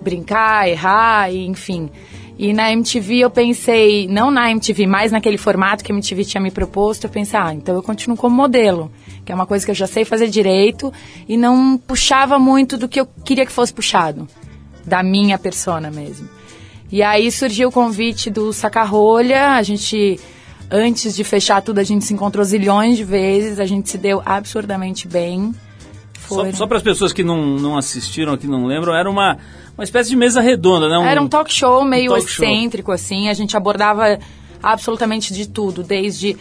[0.00, 1.90] brincar, errar, e, enfim.
[2.38, 6.40] E na MTV eu pensei, não na MTV, mas naquele formato que a MTV tinha
[6.40, 8.90] me proposto, eu pensei, ah, então eu continuo como modelo,
[9.24, 10.92] que é uma coisa que eu já sei fazer direito
[11.28, 14.28] e não puxava muito do que eu queria que fosse puxado,
[14.84, 16.28] da minha persona mesmo.
[16.94, 20.20] E aí surgiu o convite do Sacarrolha, a gente,
[20.70, 24.22] antes de fechar tudo, a gente se encontrou zilhões de vezes, a gente se deu
[24.24, 25.52] absurdamente bem.
[26.28, 26.52] Só, Foi.
[26.52, 29.38] só para as pessoas que não, não assistiram, que não lembram, era uma,
[29.76, 31.10] uma espécie de mesa redonda, né?
[31.10, 32.44] Era um talk show meio talk show.
[32.44, 33.28] excêntrico, assim.
[33.28, 34.16] A gente abordava
[34.62, 36.36] absolutamente de tudo, desde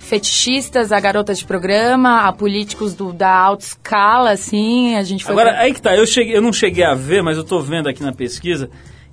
[0.00, 4.96] fetichistas a garotas de programa, a políticos do, da alta escala, assim.
[4.96, 5.32] A gente foi.
[5.32, 7.60] Agora, pra- aí que tá, eu, cheguei, eu não cheguei a ver, mas eu tô
[7.60, 8.68] vendo aqui na pesquisa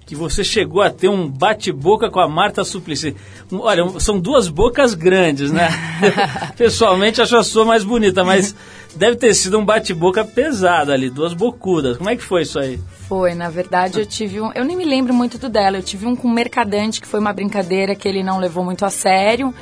[0.09, 3.15] que você chegou a ter um bate-boca com a Marta Suplicy.
[3.51, 5.69] Olha, são duas bocas grandes, né?
[6.57, 8.55] Pessoalmente acho a sua mais bonita, mas
[8.95, 11.95] deve ter sido um bate-boca pesado ali, duas bocudas.
[11.97, 12.79] Como é que foi isso aí?
[13.07, 14.51] Foi, na verdade, eu tive um.
[14.53, 15.77] Eu nem me lembro muito do dela.
[15.77, 18.85] Eu tive um com um mercadante que foi uma brincadeira que ele não levou muito
[18.85, 19.53] a sério.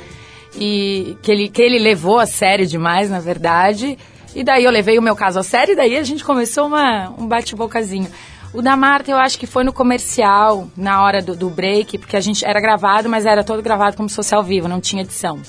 [0.58, 3.98] E que ele, que ele levou a sério demais, na verdade.
[4.34, 7.10] E daí eu levei o meu caso a sério e daí a gente começou uma,
[7.18, 8.08] um bate-bocazinho.
[8.52, 12.16] O da Marta eu acho que foi no comercial, na hora do, do break, porque
[12.16, 15.40] a gente era gravado, mas era todo gravado como ao vivo, não tinha edição.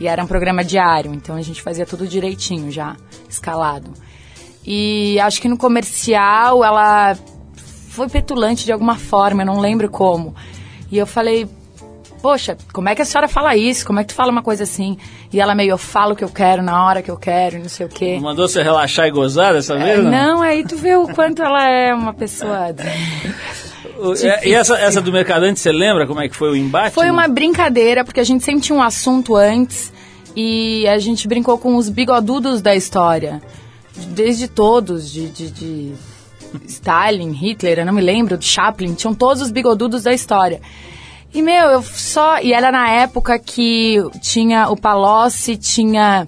[0.00, 2.96] E era um programa diário, então a gente fazia tudo direitinho já,
[3.28, 3.92] escalado.
[4.66, 7.16] E acho que no comercial ela
[7.90, 10.34] foi petulante de alguma forma, eu não lembro como.
[10.90, 11.48] E eu falei,
[12.22, 13.84] poxa, como é que a senhora fala isso?
[13.84, 14.96] Como é que tu fala uma coisa assim?
[15.32, 17.68] E ela meio, eu falo o que eu quero, na hora que eu quero, não
[17.68, 18.18] sei o quê.
[18.22, 20.04] Mandou você relaxar e gozar dessa É, vez?
[20.04, 22.74] não, aí tu vê o quanto ela é uma pessoa.
[24.22, 26.92] É, E essa, essa do Mercadante, você lembra como é que foi o embate?
[26.94, 29.92] Foi uma brincadeira, porque a gente sempre tinha um assunto antes
[30.34, 33.40] e a gente brincou com os bigodudos da história.
[34.08, 35.92] Desde todos, de, de, de
[36.66, 40.60] Stalin, Hitler, eu não me lembro, de Chaplin, tinham todos os bigodudos da história.
[41.34, 42.40] E, meu, eu só.
[42.40, 46.26] E era na época que tinha o Palocci, tinha.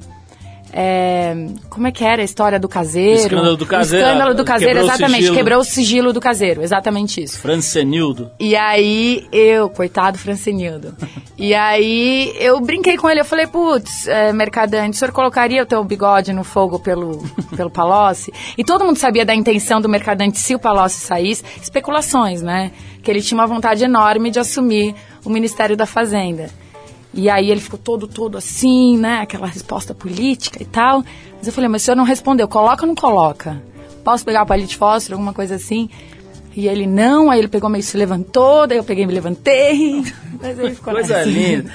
[0.76, 1.37] É,
[1.70, 3.20] como é que era a história do caseiro?
[3.20, 5.16] Escândalo do caseiro, O escândalo do caseiro, quebrou o exatamente.
[5.20, 5.37] sigilo.
[5.37, 7.38] Quebrou o sigilo do caseiro, exatamente isso.
[7.38, 8.32] Francenildo.
[8.40, 10.96] E aí eu, coitado Francenildo.
[11.38, 15.66] e aí eu brinquei com ele, eu falei, putz, é, mercadante, o senhor colocaria o
[15.66, 17.22] teu bigode no fogo pelo,
[17.56, 18.32] pelo Palocci?
[18.58, 21.44] E todo mundo sabia da intenção do mercadante se o Palocci saísse.
[21.62, 22.72] Especulações, né?
[23.00, 24.92] Que ele tinha uma vontade enorme de assumir
[25.24, 26.50] o Ministério da Fazenda.
[27.14, 29.20] E aí ele ficou todo, todo assim, né?
[29.22, 31.05] Aquela resposta política e tal.
[31.38, 33.62] Mas eu falei, mas o senhor não respondeu, coloca ou não coloca?
[34.03, 35.88] Posso pegar o palito de fósforo, alguma coisa assim?
[36.57, 40.03] E ele, não, aí ele pegou meio se levantou, daí eu peguei e me levantei.
[40.40, 41.29] Mas ele ficou Coisa nessa.
[41.29, 41.70] linda.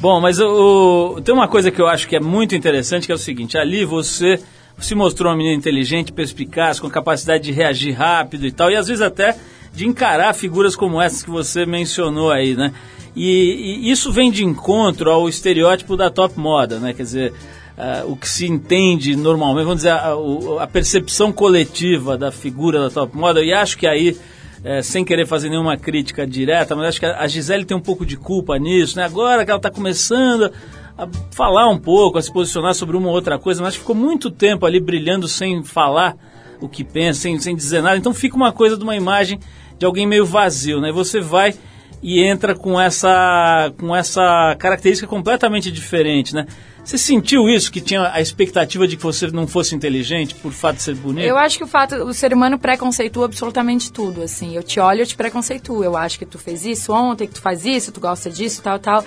[0.00, 3.14] Bom, mas o- tem uma coisa que eu acho que é muito interessante, que é
[3.14, 4.38] o seguinte, ali você
[4.78, 8.88] se mostrou uma menina inteligente, perspicaz, com capacidade de reagir rápido e tal, e às
[8.88, 9.36] vezes até
[9.72, 12.72] de encarar figuras como essas que você mencionou aí, né?
[13.16, 16.92] E, e isso vem de encontro ao estereótipo da top moda, né?
[16.92, 17.32] Quer dizer,
[17.76, 20.14] ah, o que se entende normalmente, vamos dizer, a,
[20.60, 24.16] a percepção coletiva da figura da top moda, e acho que aí,
[24.64, 28.06] eh, sem querer fazer nenhuma crítica direta, mas acho que a Gisele tem um pouco
[28.06, 29.04] de culpa nisso, né?
[29.04, 30.52] Agora que ela está começando
[30.96, 34.30] a falar um pouco, a se posicionar sobre uma ou outra coisa, mas ficou muito
[34.30, 36.16] tempo ali brilhando sem falar
[36.60, 37.96] o que pensa, sem, sem dizer nada.
[37.96, 39.40] Então fica uma coisa de uma imagem
[39.76, 40.92] de alguém meio vazio, né?
[40.92, 41.54] Você vai
[42.02, 46.46] e entra com essa com essa característica completamente diferente, né?
[46.84, 50.76] Você sentiu isso que tinha a expectativa de que você não fosse inteligente por fato
[50.76, 51.24] de ser bonito?
[51.24, 54.54] Eu acho que o fato, o ser humano preconceitua absolutamente tudo, assim.
[54.54, 55.82] Eu te olho, eu te preconceituo.
[55.82, 58.78] Eu acho que tu fez isso ontem, que tu faz isso, tu gosta disso, tal,
[58.78, 59.02] tal.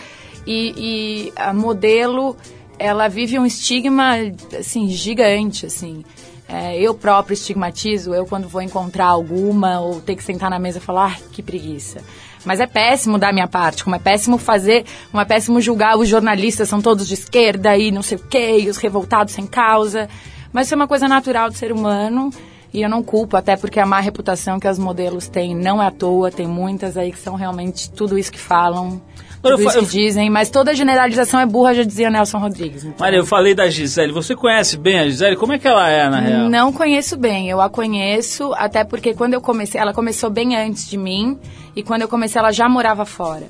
[0.48, 2.36] E, e a modelo,
[2.80, 4.16] ela vive um estigma,
[4.58, 6.04] assim, gigante, assim.
[6.50, 10.80] É, eu próprio estigmatizo, eu quando vou encontrar alguma ou ter que sentar na mesa
[10.80, 12.02] e falar, ah, que preguiça.
[12.48, 16.08] Mas é péssimo da minha parte, como é péssimo fazer, como é péssimo julgar os
[16.08, 20.08] jornalistas, são todos de esquerda e não sei o quê, e os revoltados sem causa.
[20.54, 22.32] Mas isso é uma coisa natural do ser humano
[22.74, 25.88] e eu não culpo, até porque a má reputação que as modelos têm não é
[25.88, 29.02] à toa, tem muitas aí que são realmente tudo isso que falam,
[29.44, 32.84] eu tudo isso que dizem, mas toda generalização é burra, já dizia Nelson Rodrigues.
[32.84, 34.12] Então, Maria, eu falei da Gisele.
[34.12, 35.36] Você conhece bem a Gisele?
[35.36, 36.50] Como é que ela é, na real?
[36.50, 40.90] Não conheço bem, eu a conheço, até porque quando eu comecei, ela começou bem antes
[40.90, 41.38] de mim,
[41.78, 43.48] e quando eu comecei ela já morava fora.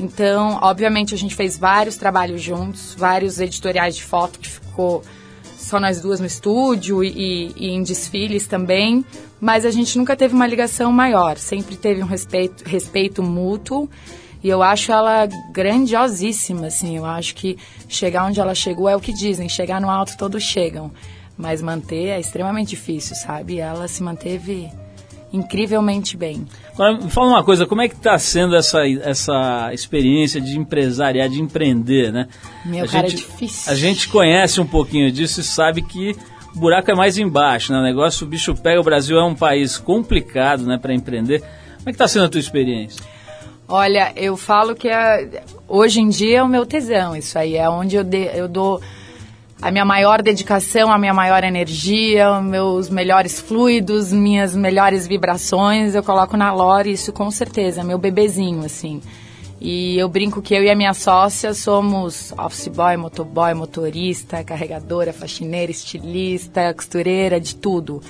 [0.00, 5.02] Então, obviamente, a gente fez vários trabalhos juntos, vários editoriais de foto que ficou
[5.56, 9.04] só nós duas no estúdio e, e- em desfiles também,
[9.40, 13.88] mas a gente nunca teve uma ligação maior, sempre teve um respeito, respeito mútuo.
[14.42, 16.96] E eu acho ela grandiosíssima, assim.
[16.96, 20.42] Eu acho que chegar onde ela chegou é o que dizem, chegar no alto todos
[20.44, 20.92] chegam.
[21.36, 23.58] Mas manter é extremamente difícil, sabe?
[23.58, 24.70] Ela se manteve
[25.32, 26.46] incrivelmente bem.
[26.72, 31.28] Agora, me fala uma coisa, como é que está sendo essa, essa experiência de empresariar,
[31.28, 32.28] de empreender, né?
[32.64, 33.72] Meu, a cara, é gente, difícil.
[33.72, 36.16] A gente conhece um pouquinho disso e sabe que
[36.54, 37.78] o buraco é mais embaixo, né?
[37.78, 41.40] O negócio, o bicho pega, o Brasil é um país complicado, né, para empreender.
[41.40, 43.02] Como é que está sendo a tua experiência?
[43.68, 47.54] Olha, eu falo que é- hoje em dia é o meu tesão, isso aí.
[47.54, 48.80] É onde eu, de- eu dou
[49.60, 55.94] a minha maior dedicação, a minha maior energia, meus melhores fluidos, minhas melhores vibrações.
[55.94, 59.00] Eu coloco na Lore, isso com certeza, meu bebezinho, assim.
[59.60, 65.12] E eu brinco que eu e a minha sócia somos office boy, motoboy, motorista, carregadora,
[65.12, 68.00] faxineira, estilista, costureira, de tudo.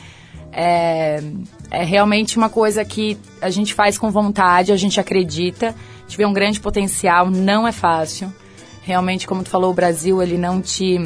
[0.53, 1.23] É,
[1.71, 5.75] é realmente uma coisa que a gente faz com vontade, a gente acredita,
[6.07, 8.31] vê um grande potencial, não é fácil.
[8.83, 10.99] Realmente, como tu falou, o Brasil, ele não te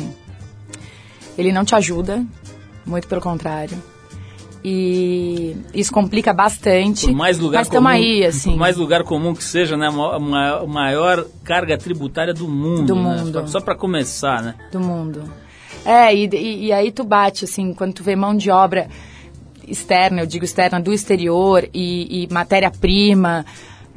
[1.37, 2.25] ele não te ajuda,
[2.87, 3.77] muito pelo contrário.
[4.65, 7.07] E isso complica bastante.
[7.07, 8.51] Por mais lugar mas comum, aí, assim.
[8.51, 12.87] por mais lugar comum que seja, né, a ma- ma- maior carga tributária do mundo,
[12.87, 13.01] Do né?
[13.03, 13.49] mundo.
[13.49, 14.55] Só para começar, né?
[14.71, 15.25] do mundo.
[15.85, 18.87] É, e, e, e aí tu bate, assim, quando tu vê mão de obra
[19.67, 23.45] externa, eu digo externa, do exterior e, e matéria-prima,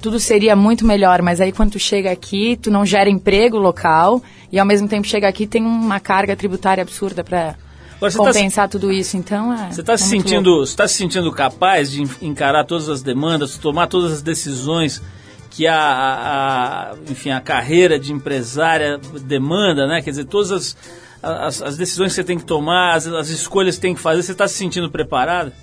[0.02, 4.22] tudo seria muito melhor, mas aí quando tu chega aqui, tu não gera emprego local
[4.52, 7.56] e ao mesmo tempo chega aqui tem uma carga tributária absurda para
[8.00, 9.72] tá se- compensar tudo isso, então é...
[9.72, 13.02] Você está se é muito sentindo, tá se sentindo capaz de en- encarar todas as
[13.02, 15.02] demandas, tomar todas as decisões
[15.50, 20.02] que a, a- a- enfim, a carreira de empresária demanda, né?
[20.02, 20.78] Quer dizer, todas as,
[21.24, 24.22] as, as decisões que você tem que tomar, as, as escolhas que tem que fazer,
[24.22, 25.54] você está se sentindo preparado?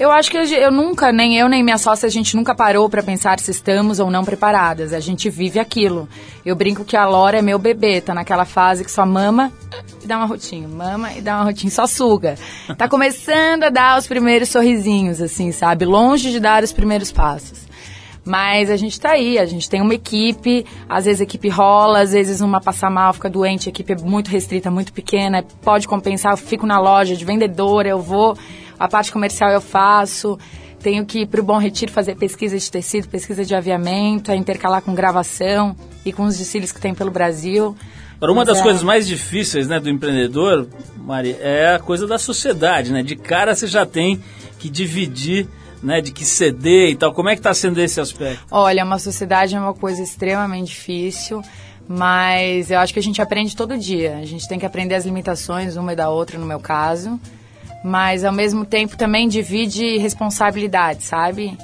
[0.00, 2.88] Eu acho que gen- eu nunca, nem eu nem minha sócia, a gente nunca parou
[2.88, 4.94] para pensar se estamos ou não preparadas.
[4.94, 6.08] A gente vive aquilo.
[6.44, 9.52] Eu brinco que a Lora é meu bebê, tá naquela fase que só mama
[10.02, 12.36] e dá uma rotinha, mama e dá uma rotinha, só suga.
[12.78, 15.84] Tá começando a dar os primeiros sorrisinhos, assim, sabe?
[15.84, 17.68] Longe de dar os primeiros passos.
[18.24, 22.00] Mas a gente tá aí, a gente tem uma equipe, às vezes a equipe rola,
[22.00, 25.86] às vezes uma passa mal, fica doente, a equipe é muito restrita, muito pequena, pode
[25.88, 28.36] compensar, eu fico na loja de vendedora, eu vou,
[28.80, 30.38] a parte comercial eu faço,
[30.82, 34.80] tenho que ir pro Bom Retiro fazer pesquisa de tecido, pesquisa de aviamento, a intercalar
[34.80, 37.76] com gravação e com os desfiles que tem pelo Brasil.
[38.16, 40.66] Agora, uma Mas das é- coisas mais difíceis né, do empreendedor,
[40.96, 43.02] Mari, é a coisa da sociedade, né?
[43.02, 44.18] De cara você já tem
[44.58, 45.46] que dividir,
[45.82, 46.00] né?
[46.00, 47.12] De que ceder e tal.
[47.12, 48.42] Como é que está sendo esse aspecto?
[48.50, 51.42] Olha, uma sociedade é uma coisa extremamente difícil,
[51.86, 54.16] mas eu acho que a gente aprende todo dia.
[54.16, 57.20] A gente tem que aprender as limitações uma e da outra, no meu caso.
[57.84, 61.56] Mas ao mesmo tempo também divide responsabilidade, sabe?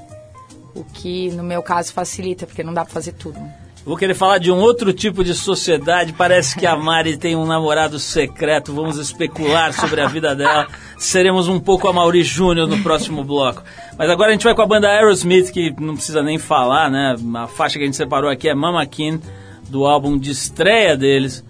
[0.75, 3.39] O que no meu caso facilita, porque não dá pra fazer tudo.
[3.85, 6.13] Vou querer falar de um outro tipo de sociedade.
[6.13, 8.75] Parece que a Mari tem um namorado secreto.
[8.75, 10.67] Vamos especular sobre a vida dela
[10.99, 13.63] seremos um pouco a Mauri Júnior no próximo bloco.
[13.99, 17.17] Mas agora a gente vai com a banda Aerosmith, que não precisa nem falar, né?
[17.35, 19.21] A faixa que a gente separou aqui é Mama Kin,
[19.69, 21.45] do álbum de estreia deles,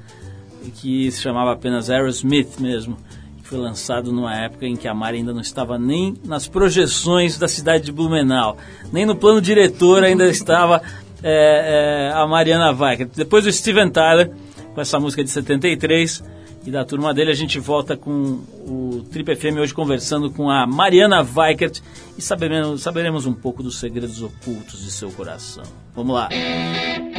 [0.77, 2.97] que se chamava apenas Aerosmith mesmo.
[3.49, 7.47] Foi lançado numa época em que a Mari ainda não estava nem nas projeções da
[7.47, 8.57] cidade de Blumenau,
[8.92, 10.82] nem no plano diretor ainda estava
[11.22, 13.09] é, é, a Mariana Weicker.
[13.14, 14.32] Depois do Steven Tyler,
[14.74, 16.22] com essa música de 73,
[16.66, 20.66] e da turma dele, a gente volta com o Trip FM hoje conversando com a
[20.66, 21.80] Mariana Weikert
[22.18, 25.62] e saberemos, saberemos um pouco dos segredos ocultos de seu coração.
[25.94, 26.28] Vamos lá.
[26.28, 27.16] Thank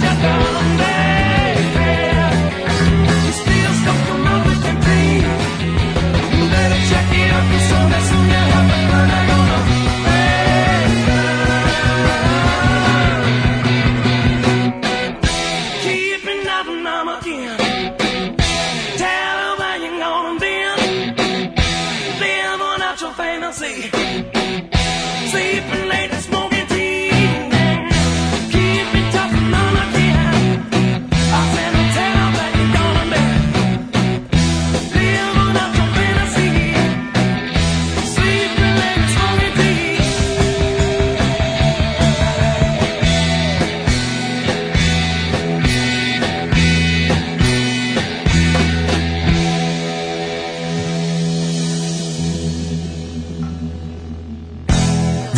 [0.00, 0.59] Just down.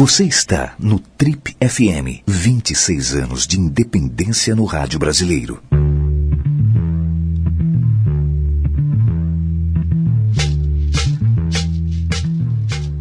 [0.05, 2.25] Você está no Trip FM.
[2.27, 5.63] 26 anos de independência no rádio brasileiro.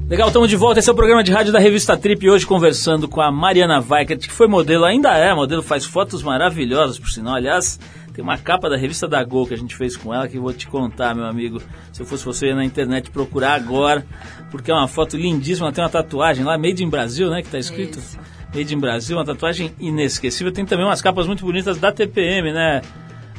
[0.07, 0.77] Legal, estamos de volta.
[0.77, 2.29] Esse é o programa de rádio da revista Trip.
[2.29, 6.99] Hoje conversando com a Mariana Weikert, que foi modelo, ainda é modelo, faz fotos maravilhosas,
[6.99, 7.33] por sinal.
[7.33, 7.79] Aliás,
[8.13, 10.41] tem uma capa da revista da Gol que a gente fez com ela que eu
[10.41, 11.61] vou te contar, meu amigo.
[11.91, 14.05] Se eu fosse você, eu ia na internet procurar agora,
[14.49, 15.67] porque é uma foto lindíssima.
[15.67, 17.41] Ela tem uma tatuagem lá, Made in Brasil, né?
[17.41, 17.99] Que tá escrito.
[17.99, 18.19] Isso.
[18.53, 20.51] Made in Brasil, uma tatuagem inesquecível.
[20.51, 22.81] Tem também umas capas muito bonitas da TPM, né?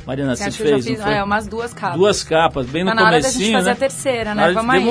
[0.07, 1.13] Mariana, você fez, fiz foi?
[1.13, 1.97] é, umas duas capas.
[1.97, 3.73] Duas capas, bem no na hora da comecinho, gente fazer né?
[3.73, 4.53] a terceira, né?
[4.53, 4.83] Vamos aí.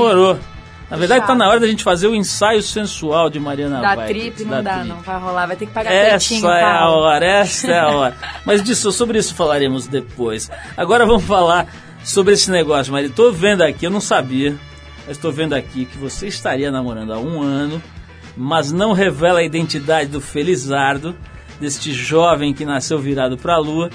[0.91, 1.37] Na verdade, tá Chato.
[1.37, 4.73] na hora da gente fazer o ensaio sensual de Mariana Da Weikert, trip não dá,
[4.75, 4.87] Trip.
[4.89, 5.45] não vai rolar.
[5.47, 6.97] Vai ter que pagar Essa pretinho, é a Paulo.
[7.03, 8.17] hora, essa é a hora.
[8.45, 10.51] Mas disso, sobre isso falaremos depois.
[10.75, 11.67] Agora vamos falar
[12.03, 13.09] sobre esse negócio, Maria.
[13.09, 14.55] Tô vendo aqui, eu não sabia,
[15.07, 17.81] mas estou vendo aqui que você estaria namorando há um ano,
[18.35, 21.15] mas não revela a identidade do Felizardo,
[21.59, 23.89] deste jovem que nasceu virado para a lua.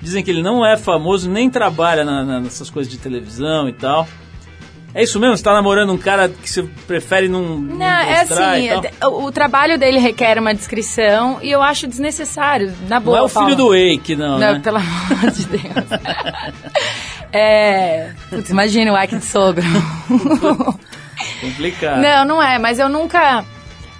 [0.00, 3.72] Dizem que ele não é famoso, nem trabalha na- na- nessas coisas de televisão e
[3.72, 4.06] tal.
[4.98, 5.36] É isso mesmo?
[5.36, 9.24] Você tá namorando um cara que você prefere não, não Não, é assim, é- o,
[9.24, 13.18] o trabalho dele requer uma descrição e eu acho desnecessário, na Não boa.
[13.18, 13.56] é o filho Paulo.
[13.56, 14.60] do Wake, não, Não, né?
[14.64, 15.74] pelo amor de Deus.
[17.30, 18.10] é.
[18.30, 19.64] Putz, imagina o Ike de sogro.
[21.42, 22.00] Complicado.
[22.00, 23.44] Não, não é, mas eu nunca.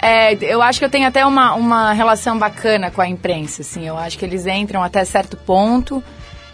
[0.01, 3.87] é, eu acho que eu tenho até uma, uma relação bacana com a imprensa, assim.
[3.87, 6.03] Eu acho que eles entram até certo ponto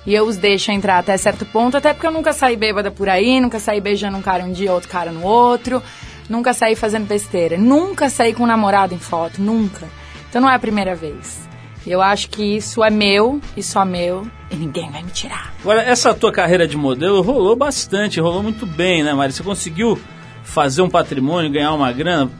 [0.07, 3.09] e eu os deixo entrar até certo ponto, até porque eu nunca saí bêbada por
[3.09, 5.83] aí, nunca saí beijando um cara um dia, outro cara no outro,
[6.29, 9.89] nunca saí fazendo besteira, nunca saí com um namorado em foto, nunca.
[10.29, 11.49] Então não é a primeira vez.
[11.87, 15.53] Eu acho que isso é meu e só meu e ninguém vai me tirar.
[15.61, 19.33] Agora, essa tua carreira de modelo rolou bastante, rolou muito bem, né, Mari?
[19.33, 19.99] Você conseguiu
[20.45, 22.31] fazer um patrimônio, ganhar uma grana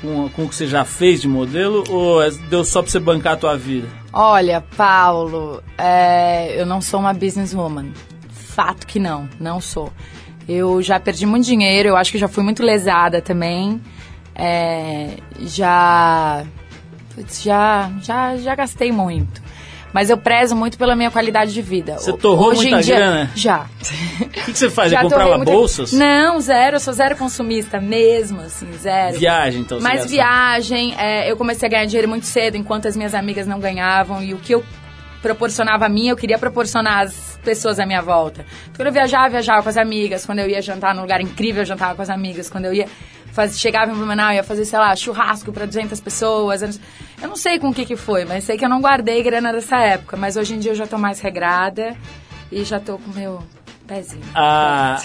[0.00, 2.98] com, com o que você já fez de modelo ou é- deu só pra você
[3.00, 3.88] bancar a tua vida?
[4.12, 7.92] Olha, Paulo, é, eu não sou uma businesswoman.
[8.30, 9.92] Fato que não, não sou.
[10.48, 13.80] Eu já perdi muito dinheiro, eu acho que já fui muito lesada também.
[14.34, 16.44] É, já,
[17.42, 19.42] já, já, já gastei muito.
[19.92, 21.94] Mas eu prezo muito pela minha qualidade de vida.
[21.94, 23.30] Você torrou Hoje muita dia- grana?
[23.34, 23.66] Já.
[24.20, 24.90] O que, que você faz?
[24.90, 25.92] Já comprava muita- bolsas?
[25.92, 26.76] Não, zero.
[26.76, 29.18] Eu sou zero consumista mesmo, assim, zero.
[29.18, 29.78] Viagem, então.
[29.80, 30.08] Mas gasta.
[30.08, 34.22] viagem, é, eu comecei a ganhar dinheiro muito cedo, enquanto as minhas amigas não ganhavam.
[34.22, 34.62] E o que eu
[35.22, 38.44] proporcionava a mim, eu queria proporcionar às pessoas à minha volta.
[38.76, 40.24] Quando eu viajava, viajava com as amigas.
[40.26, 42.48] Quando eu ia jantar num lugar incrível, eu jantava com as amigas.
[42.50, 42.86] Quando eu ia
[43.32, 46.62] faz, chegava em Blumenau, ia fazer, sei lá, churrasco para 200 pessoas.
[47.22, 49.52] Eu não- sei com o que que foi, mas sei que eu não guardei grana
[49.52, 50.16] dessa época.
[50.16, 51.96] Mas hoje em dia eu já tô mais regrada
[52.50, 53.42] e já tô com o meu
[53.86, 54.22] pezinho.
[54.34, 55.00] A,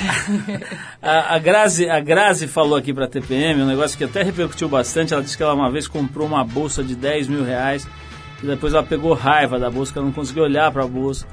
[1.01, 5.13] a, a, Grazi, a Grazi falou aqui pra TPM um negócio que até repercutiu bastante.
[5.13, 7.87] Ela disse que ela uma vez comprou uma bolsa de 10 mil reais
[8.41, 11.25] e depois ela pegou raiva da bolsa, que ela não conseguiu olhar pra bolsa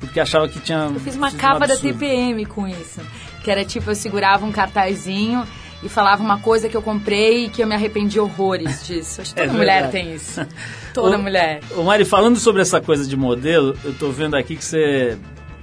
[0.00, 0.90] porque achava que tinha.
[0.92, 1.76] Eu fiz uma sido um capa da.
[1.76, 3.00] TPM com isso.
[3.42, 5.46] Que era tipo, eu segurava um cartazinho
[5.86, 9.20] e falava uma coisa que eu comprei e que eu me arrependi horrores disso.
[9.22, 9.92] Acho que É toda mulher verdade.
[9.92, 10.46] tem isso.
[10.92, 11.60] Toda Ô, mulher.
[11.76, 15.16] Ô Mari, falando sobre essa coisa de modelo, eu tô vendo aqui que você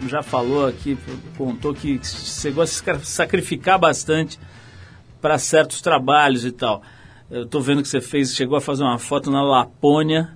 [0.07, 0.97] já falou aqui,
[1.37, 4.39] contou que você gosta de se sacrificar bastante
[5.21, 6.81] para certos trabalhos e tal.
[7.31, 10.31] Eu tô vendo que você fez, chegou a fazer uma foto na Lapônia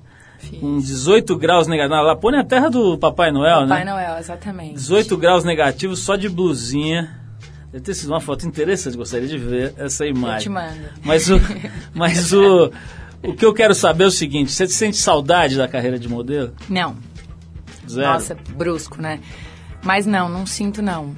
[0.60, 1.98] com 18 graus negativos.
[1.98, 3.92] Na Lapônia é a terra do Papai Noel, Papai né?
[3.92, 4.74] Noel, exatamente.
[4.76, 7.20] 18 graus negativos só de blusinha.
[7.78, 10.38] Deve ter sido uma foto interessante, gostaria de ver essa imagem.
[10.38, 10.90] Eu te mando.
[11.04, 11.40] Mas o,
[11.94, 12.72] mas o,
[13.22, 16.54] o que eu quero saber é o seguinte: você sente saudade da carreira de modelo?
[16.68, 16.98] Não.
[17.88, 18.14] Zero.
[18.14, 19.20] Nossa, brusco, né?
[19.84, 21.14] Mas não, não sinto não.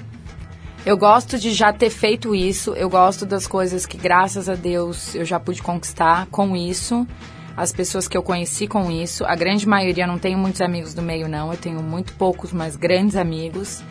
[0.85, 5.15] Eu gosto de já ter feito isso, eu gosto das coisas que, graças a Deus,
[5.15, 7.07] eu já pude conquistar com isso,
[7.55, 9.23] as pessoas que eu conheci com isso.
[9.23, 12.75] A grande maioria, não tenho muitos amigos do meio, não, eu tenho muito poucos, mas
[12.75, 13.81] grandes amigos.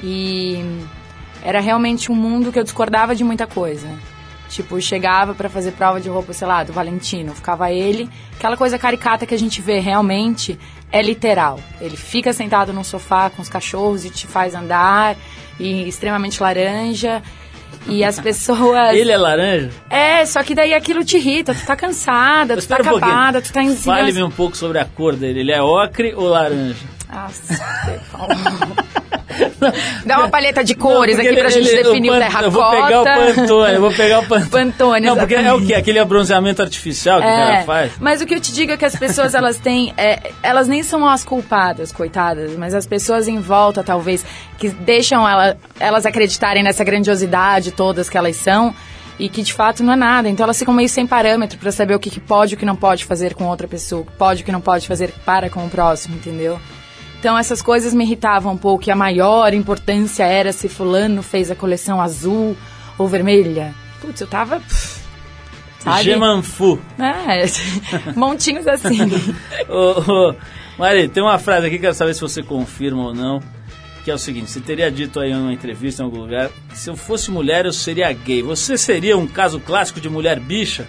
[0.00, 0.62] E
[1.44, 3.86] era realmente um mundo que eu discordava de muita coisa.
[4.48, 8.78] Tipo, chegava pra fazer prova de roupa, sei lá, do Valentino, ficava ele, aquela coisa
[8.78, 10.58] caricata que a gente vê realmente
[10.92, 11.58] é literal.
[11.80, 15.16] Ele fica sentado num sofá com os cachorros e te faz andar,
[15.58, 17.22] e extremamente laranja.
[17.88, 18.94] E as pessoas.
[18.94, 19.70] Ele é laranja?
[19.90, 23.52] É, só que daí aquilo te irrita, tu tá cansada, tu tá um acabada, tu
[23.52, 25.40] tá em Fale-me um pouco sobre a cor dele.
[25.40, 26.86] Ele é ocre ou laranja?
[27.12, 27.54] Nossa,
[30.04, 32.44] Dá uma paleta de cores Não, aqui pra ele- gente ele- definir o pan- terracota.
[32.46, 33.04] Eu vou pegar o
[33.34, 34.50] Pantone, eu vou pegar o Pantone.
[34.50, 35.74] Pantone, Não, porque é o quê?
[35.74, 37.92] Aquele bronzeamento artificial que o cara faz?
[38.00, 39.92] Mas o que eu te digo é que as pessoas, elas têm...
[39.96, 44.24] é, elas nem são as culpadas, coitadas, mas as pessoas em volta, talvez,
[44.58, 48.74] que deixam ela- elas acreditarem nessa grandiosidade todas que elas são,
[49.16, 50.28] e que de fato não é nada.
[50.28, 52.64] Então elas ficam meio sem parâmetro para saber o que, que pode e o que
[52.66, 55.12] não pode fazer com outra pessoa, o que pode e o que não pode fazer
[55.24, 56.58] para com o próximo, entendeu?
[57.24, 61.50] Então essas coisas me irritavam um pouco, e a maior importância era se fulano fez
[61.50, 62.54] a coleção azul
[62.98, 63.74] ou vermelha.
[63.98, 64.60] Putz, eu tava...
[64.60, 65.00] pff,
[65.78, 66.04] sabe?
[66.04, 66.78] Gemanfu.
[66.98, 67.46] É,
[68.14, 68.98] montinhos assim.
[69.70, 70.34] Ô, ô,
[70.78, 73.40] Mari, tem uma frase aqui, quero saber se você confirma ou não.
[74.04, 76.76] Que é o seguinte: você teria dito aí em uma entrevista em algum lugar que
[76.76, 78.42] se eu fosse mulher eu seria gay.
[78.42, 80.86] Você seria um caso clássico de mulher bicha?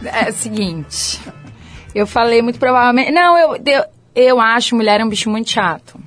[0.00, 1.18] É o seguinte.
[1.92, 3.10] Eu falei muito provavelmente.
[3.10, 3.84] Não, eu, eu,
[4.14, 5.98] eu acho mulher um bicho muito chato.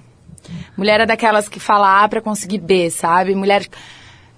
[0.78, 3.36] Mulher é daquelas que fala A pra conseguir B, sabe?
[3.36, 3.66] Mulher.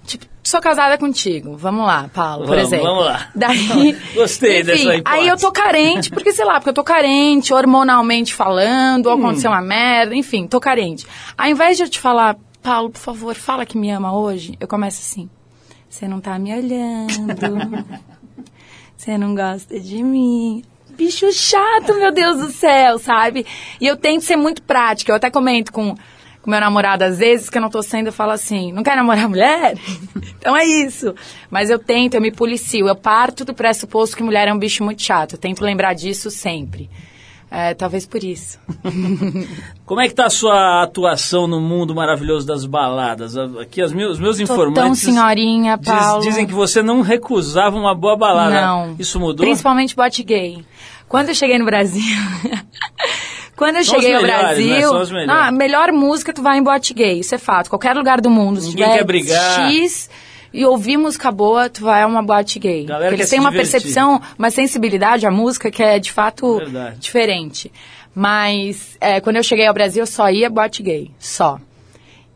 [0.04, 1.56] Tipo, sou casada contigo.
[1.56, 2.86] Vamos lá, Paulo, por Vamos, exemplo.
[2.86, 3.30] vamos lá.
[3.34, 3.96] Daí.
[4.14, 5.02] Gostei enfim, dessa hipótese.
[5.04, 9.18] Aí eu tô carente, porque sei lá, porque eu tô carente, hormonalmente falando, ou Hum.
[9.18, 11.06] aconteceu uma merda, enfim, tô carente.
[11.36, 14.68] Ao invés de eu te falar, Paulo, por favor, fala que me ama hoje, eu
[14.68, 15.28] começo assim.
[15.88, 17.86] Você não tá me olhando.
[18.96, 20.62] Você não gosta de mim.
[20.96, 23.44] Bicho chato, meu Deus do céu, sabe?
[23.80, 25.12] E eu tento ser muito prática.
[25.12, 25.94] Eu até comento com
[26.46, 28.94] com meu namorado às vezes que eu não tô sendo, eu falo assim, não quer
[28.94, 29.76] namorar mulher?
[30.38, 31.12] então é isso.
[31.50, 32.86] Mas eu tento, eu me policio.
[32.86, 35.32] Eu parto do pressuposto que mulher é um bicho muito chato.
[35.32, 36.88] Eu tento lembrar disso sempre.
[37.58, 38.58] É, talvez por isso.
[39.86, 43.34] Como é que tá a sua atuação no mundo maravilhoso das baladas?
[43.34, 46.22] Aqui as meus, os meus Tô informantes tão senhorinha, diz- Paulo.
[46.22, 48.60] dizem que você não recusava uma boa balada.
[48.60, 48.96] Não.
[48.98, 49.46] Isso mudou?
[49.46, 50.62] Principalmente bote gay.
[51.08, 52.02] Quando eu cheguei no Brasil.
[53.56, 54.64] Quando eu São cheguei ao melhores, né?
[54.66, 54.88] Brasil.
[54.90, 55.28] São os melhores.
[55.34, 57.70] não, a melhor música tu vai em boate gay, isso é fato.
[57.70, 58.60] Qualquer lugar do mundo.
[58.60, 59.70] Se Ninguém tiver quer brigar.
[59.72, 60.10] X
[60.56, 62.86] e ouvir música boa, tu vai a uma boate gay.
[62.86, 63.72] Galera eles têm uma divertir.
[63.72, 66.98] percepção, uma sensibilidade à música que é de fato Verdade.
[66.98, 67.70] diferente.
[68.14, 71.10] Mas é, quando eu cheguei ao Brasil, eu só ia boate gay.
[71.18, 71.60] Só.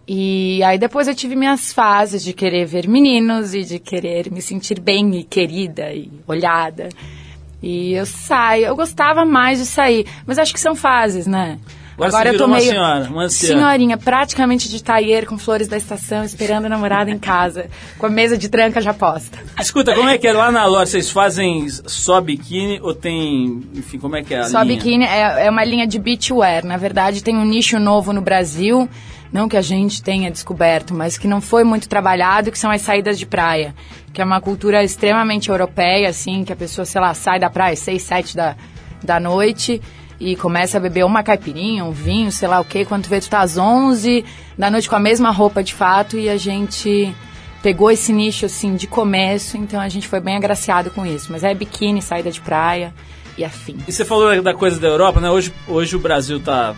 [0.06, 4.42] E aí depois eu tive minhas fases de querer ver meninos e de querer me
[4.42, 6.90] sentir bem e querida e olhada.
[7.62, 11.58] E eu saio, eu gostava mais de sair, mas acho que são fases, né?
[12.08, 13.48] Agora você eu tô uma meio senhora, uma anciã.
[13.48, 17.66] senhorinha, praticamente de taier com flores da estação, esperando a namorada em casa,
[17.98, 19.38] com a mesa de tranca já posta.
[19.60, 20.86] Escuta, como é que é lá na loja?
[20.86, 23.62] Vocês fazem só biquíni ou tem.
[23.74, 24.76] Enfim, como é que é a Só linha?
[24.76, 26.64] biquíni é, é uma linha de beachwear.
[26.64, 28.88] Na verdade, tem um nicho novo no Brasil,
[29.32, 32.80] não que a gente tenha descoberto, mas que não foi muito trabalhado, que são as
[32.82, 33.74] saídas de praia.
[34.12, 37.74] Que é uma cultura extremamente europeia, assim, que a pessoa, sei lá, sai da praia
[37.74, 38.56] às seis, sete da,
[39.04, 39.80] da noite
[40.20, 42.84] e começa a beber uma caipirinha, um vinho, sei lá o quê.
[42.84, 44.22] Quando tu vê, tu tá às 11
[44.58, 47.14] da noite com a mesma roupa de fato e a gente
[47.62, 51.32] pegou esse nicho, assim, de começo, então a gente foi bem agraciado com isso.
[51.32, 52.92] Mas é biquíni, saída de praia
[53.38, 53.78] e afim.
[53.88, 55.30] E você falou da- coisa da Europa, né?
[55.30, 56.74] Hoje, hoje o Brasil está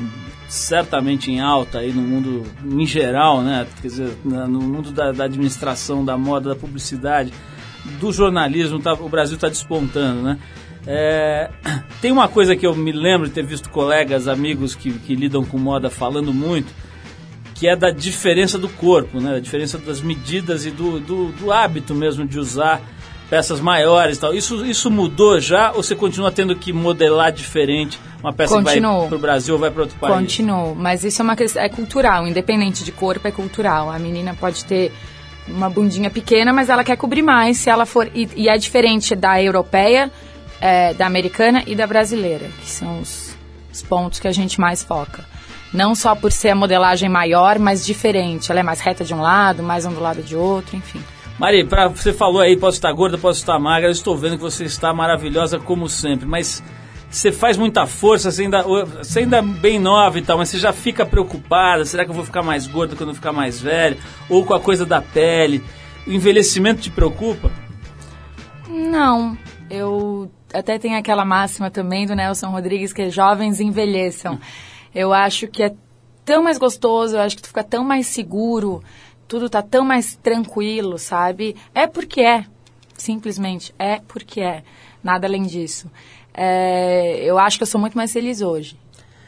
[0.48, 3.66] certamente em alta aí no mundo em geral, né?
[3.80, 7.32] Quer dizer, no mundo da, da administração, da moda, da publicidade,
[7.98, 10.38] do jornalismo, tá- o Brasil está despontando, né?
[10.86, 11.50] É,
[12.00, 15.44] tem uma coisa que eu me lembro de ter visto colegas, amigos que, que lidam
[15.44, 16.72] com moda falando muito,
[17.54, 19.36] que é da diferença do corpo, né?
[19.36, 22.80] A diferença das medidas e do, do, do hábito mesmo de usar
[23.30, 24.34] peças maiores e tal.
[24.34, 28.78] Isso, isso mudou já ou você continua tendo que modelar diferente uma peça que vai
[28.80, 30.14] para o Brasil ou vai para outro país?
[30.14, 33.90] Continuo, mas isso é uma questão, é cultural, independente de corpo, é cultural.
[33.90, 34.92] A menina pode ter
[35.48, 38.08] uma bundinha pequena, mas ela quer cobrir mais se ela for.
[38.14, 40.10] E, e é diferente da europeia,
[40.62, 43.36] é, da americana e da brasileira, que são os,
[43.72, 45.24] os pontos que a gente mais foca.
[45.74, 48.52] Não só por ser a modelagem maior, mas diferente.
[48.52, 51.02] Ela é mais reta de um lado, mais ondulada de outro, enfim.
[51.36, 54.42] Mari, pra, você falou aí, posso estar gorda, posso estar magra, eu estou vendo que
[54.42, 56.62] você está maravilhosa como sempre, mas
[57.10, 60.58] você faz muita força, você ainda, você ainda é bem nova e tal, mas você
[60.58, 63.96] já fica preocupada, será que eu vou ficar mais gorda quando eu ficar mais velho?
[64.28, 65.64] Ou com a coisa da pele?
[66.06, 67.50] O envelhecimento te preocupa?
[68.68, 69.36] Não,
[69.68, 74.38] eu até tenho aquela máxima também do Nelson Rodrigues que é jovens envelheçam.
[74.94, 75.74] Eu acho que é
[76.24, 78.82] tão mais gostoso, eu acho que tu fica tão mais seguro,
[79.26, 81.56] tudo tá tão mais tranquilo, sabe?
[81.74, 82.44] É porque é,
[82.96, 84.62] simplesmente é porque é,
[85.02, 85.90] nada além disso.
[86.34, 88.76] É, eu acho que eu sou muito mais feliz hoje.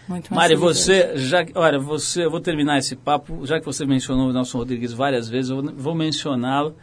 [0.08, 0.82] Muito mais Mari, feliz hoje.
[0.82, 4.58] você, já, olha, você, eu vou terminar esse papo, já que você mencionou o Nelson
[4.58, 6.76] Rodrigues várias vezes, eu vou mencioná-lo,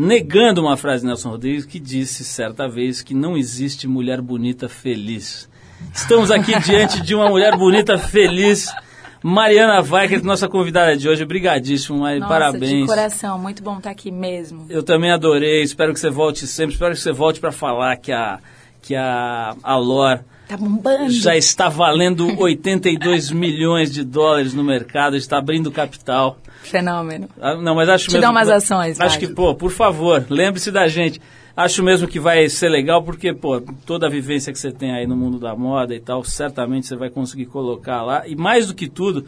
[0.00, 4.66] negando uma frase de Nelson Rodrigues que disse certa vez que não existe mulher bonita
[4.66, 5.46] feliz.
[5.94, 8.74] Estamos aqui diante de uma mulher bonita feliz,
[9.22, 11.22] Mariana Weikert, nossa convidada de hoje.
[11.22, 12.80] Obrigadíssimo, Mari, Nossa, parabéns.
[12.80, 14.64] de coração, muito bom estar aqui mesmo.
[14.70, 18.10] Eu também adorei, espero que você volte sempre, espero que você volte para falar que
[18.10, 18.38] a,
[18.80, 21.10] que a, a Lor Tá bombando.
[21.10, 26.38] já está valendo 82 milhões de dólares no mercado, está abrindo capital.
[26.64, 27.28] Fenômeno.
[27.40, 28.22] Ah, Não, mas acho Te mesmo.
[28.22, 31.20] dá umas ações, Acho que, pô, por favor, lembre-se da gente.
[31.56, 35.06] Acho mesmo que vai ser legal, porque, pô, toda a vivência que você tem aí
[35.06, 38.26] no mundo da moda e tal, certamente você vai conseguir colocar lá.
[38.26, 39.24] E mais do que tudo,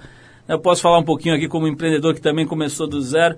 [0.49, 3.37] eu posso falar um pouquinho aqui como empreendedor que também começou do zero.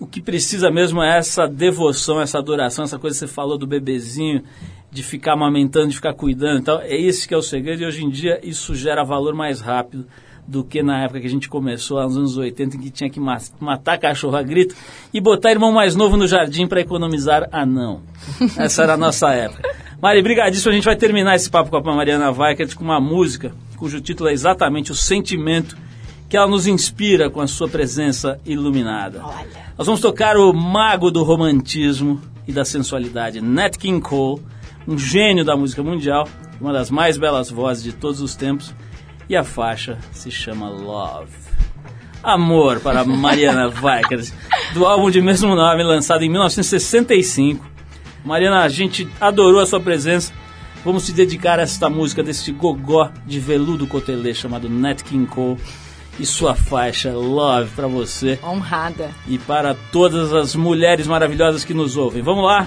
[0.00, 3.66] O que precisa mesmo é essa devoção, essa adoração, essa coisa que você falou do
[3.66, 4.42] bebezinho,
[4.90, 6.58] de ficar amamentando, de ficar cuidando.
[6.60, 7.82] Então, é esse que é o segredo.
[7.82, 10.06] E hoje em dia isso gera valor mais rápido
[10.46, 13.20] do que na época que a gente começou, nos anos 80, em que tinha que
[13.20, 14.74] ma- matar cachorro a grito
[15.12, 18.00] e botar irmão mais novo no jardim para economizar anão.
[18.56, 19.68] Essa era a nossa época.
[20.00, 20.70] Mari, brigadíssimo.
[20.72, 24.30] A gente vai terminar esse papo com a Mariana Weikert com uma música cujo título
[24.30, 25.76] é exatamente o sentimento
[26.28, 29.20] que ela nos inspira com a sua presença iluminada.
[29.24, 29.46] Olha.
[29.76, 34.42] Nós vamos tocar o mago do romantismo e da sensualidade, Nat King Cole,
[34.88, 36.26] um gênio da música mundial,
[36.58, 38.74] uma das mais belas vozes de todos os tempos,
[39.28, 41.30] e a faixa se chama Love.
[42.22, 44.32] Amor para Mariana Weikert,
[44.72, 47.64] do álbum de mesmo nome, lançado em 1965.
[48.24, 50.32] Mariana, a gente adorou a sua presença.
[50.82, 55.58] Vamos te dedicar a esta música desse gogó de veludo cotelê chamado Nat King Cole
[56.18, 59.10] e sua faixa Love para você Honrada.
[59.26, 62.22] e para todas as mulheres maravilhosas que nos ouvem.
[62.22, 62.66] Vamos lá?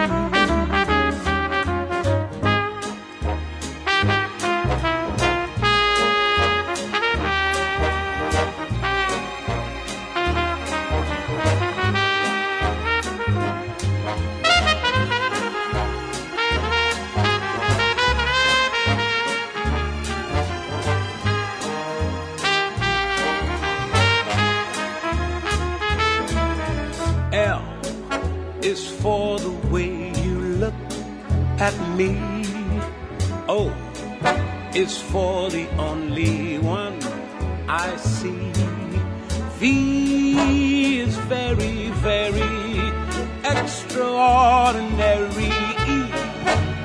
[43.61, 45.51] Extraordinary.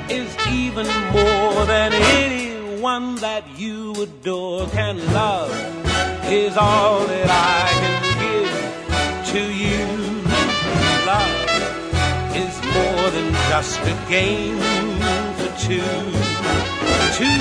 [0.09, 5.51] Is even more than anyone that you adore can love.
[6.31, 8.55] Is all that I can give
[9.33, 9.85] to you.
[11.13, 11.49] Love
[12.45, 14.59] is more than just a game
[15.39, 15.95] for two.
[17.19, 17.33] Two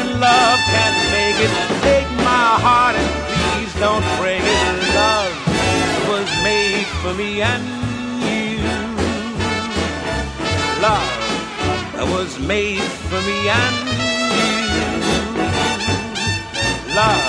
[0.00, 1.52] in love can make it.
[1.82, 4.94] Take my heart and please don't break it.
[4.94, 5.34] Love
[6.08, 7.89] was made for me and
[12.20, 15.32] was made for me and you.
[16.94, 17.24] Love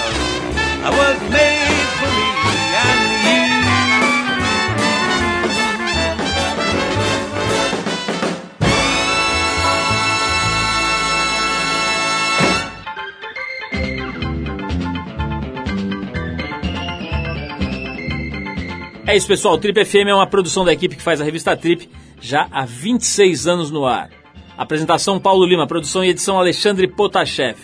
[0.99, 2.27] was made for me
[2.87, 3.11] and.
[19.07, 19.55] É isso, pessoal.
[19.55, 21.89] O Trip FM é uma produção da equipe que faz a revista Trip
[22.19, 24.20] já há 26 anos no ar.
[24.62, 27.57] Apresentação Paulo Lima, produção e edição Alexandre Potashev.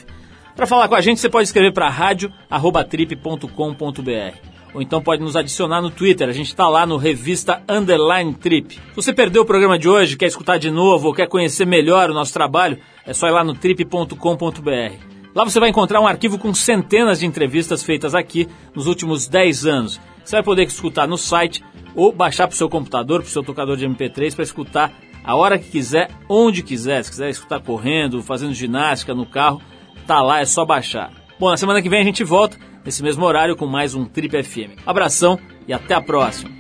[0.56, 4.38] Para falar com a gente, você pode escrever para rádio@trip.com.br
[4.74, 6.28] ou então pode nos adicionar no Twitter.
[6.28, 8.74] A gente está lá no Revista Underline Trip.
[8.74, 12.10] Se você perdeu o programa de hoje, quer escutar de novo ou quer conhecer melhor
[12.10, 14.95] o nosso trabalho, é só ir lá no trip.com.br.
[15.36, 19.68] Lá você vai encontrar um arquivo com centenas de entrevistas feitas aqui nos últimos 10
[19.68, 20.02] anos.
[20.26, 21.64] Você vai poder escutar no site
[21.95, 24.91] ou baixar para o seu computador, para o seu tocador de MP3 para escutar
[25.28, 27.03] a hora que quiser, onde quiser.
[27.03, 29.61] Se quiser escutar correndo, fazendo ginástica no carro,
[30.07, 31.11] tá lá, é só baixar.
[31.38, 34.41] Bom, na semana que vem a gente volta, nesse mesmo horário, com mais um Trip
[34.41, 34.82] FM.
[34.86, 36.57] Abração e até a próxima.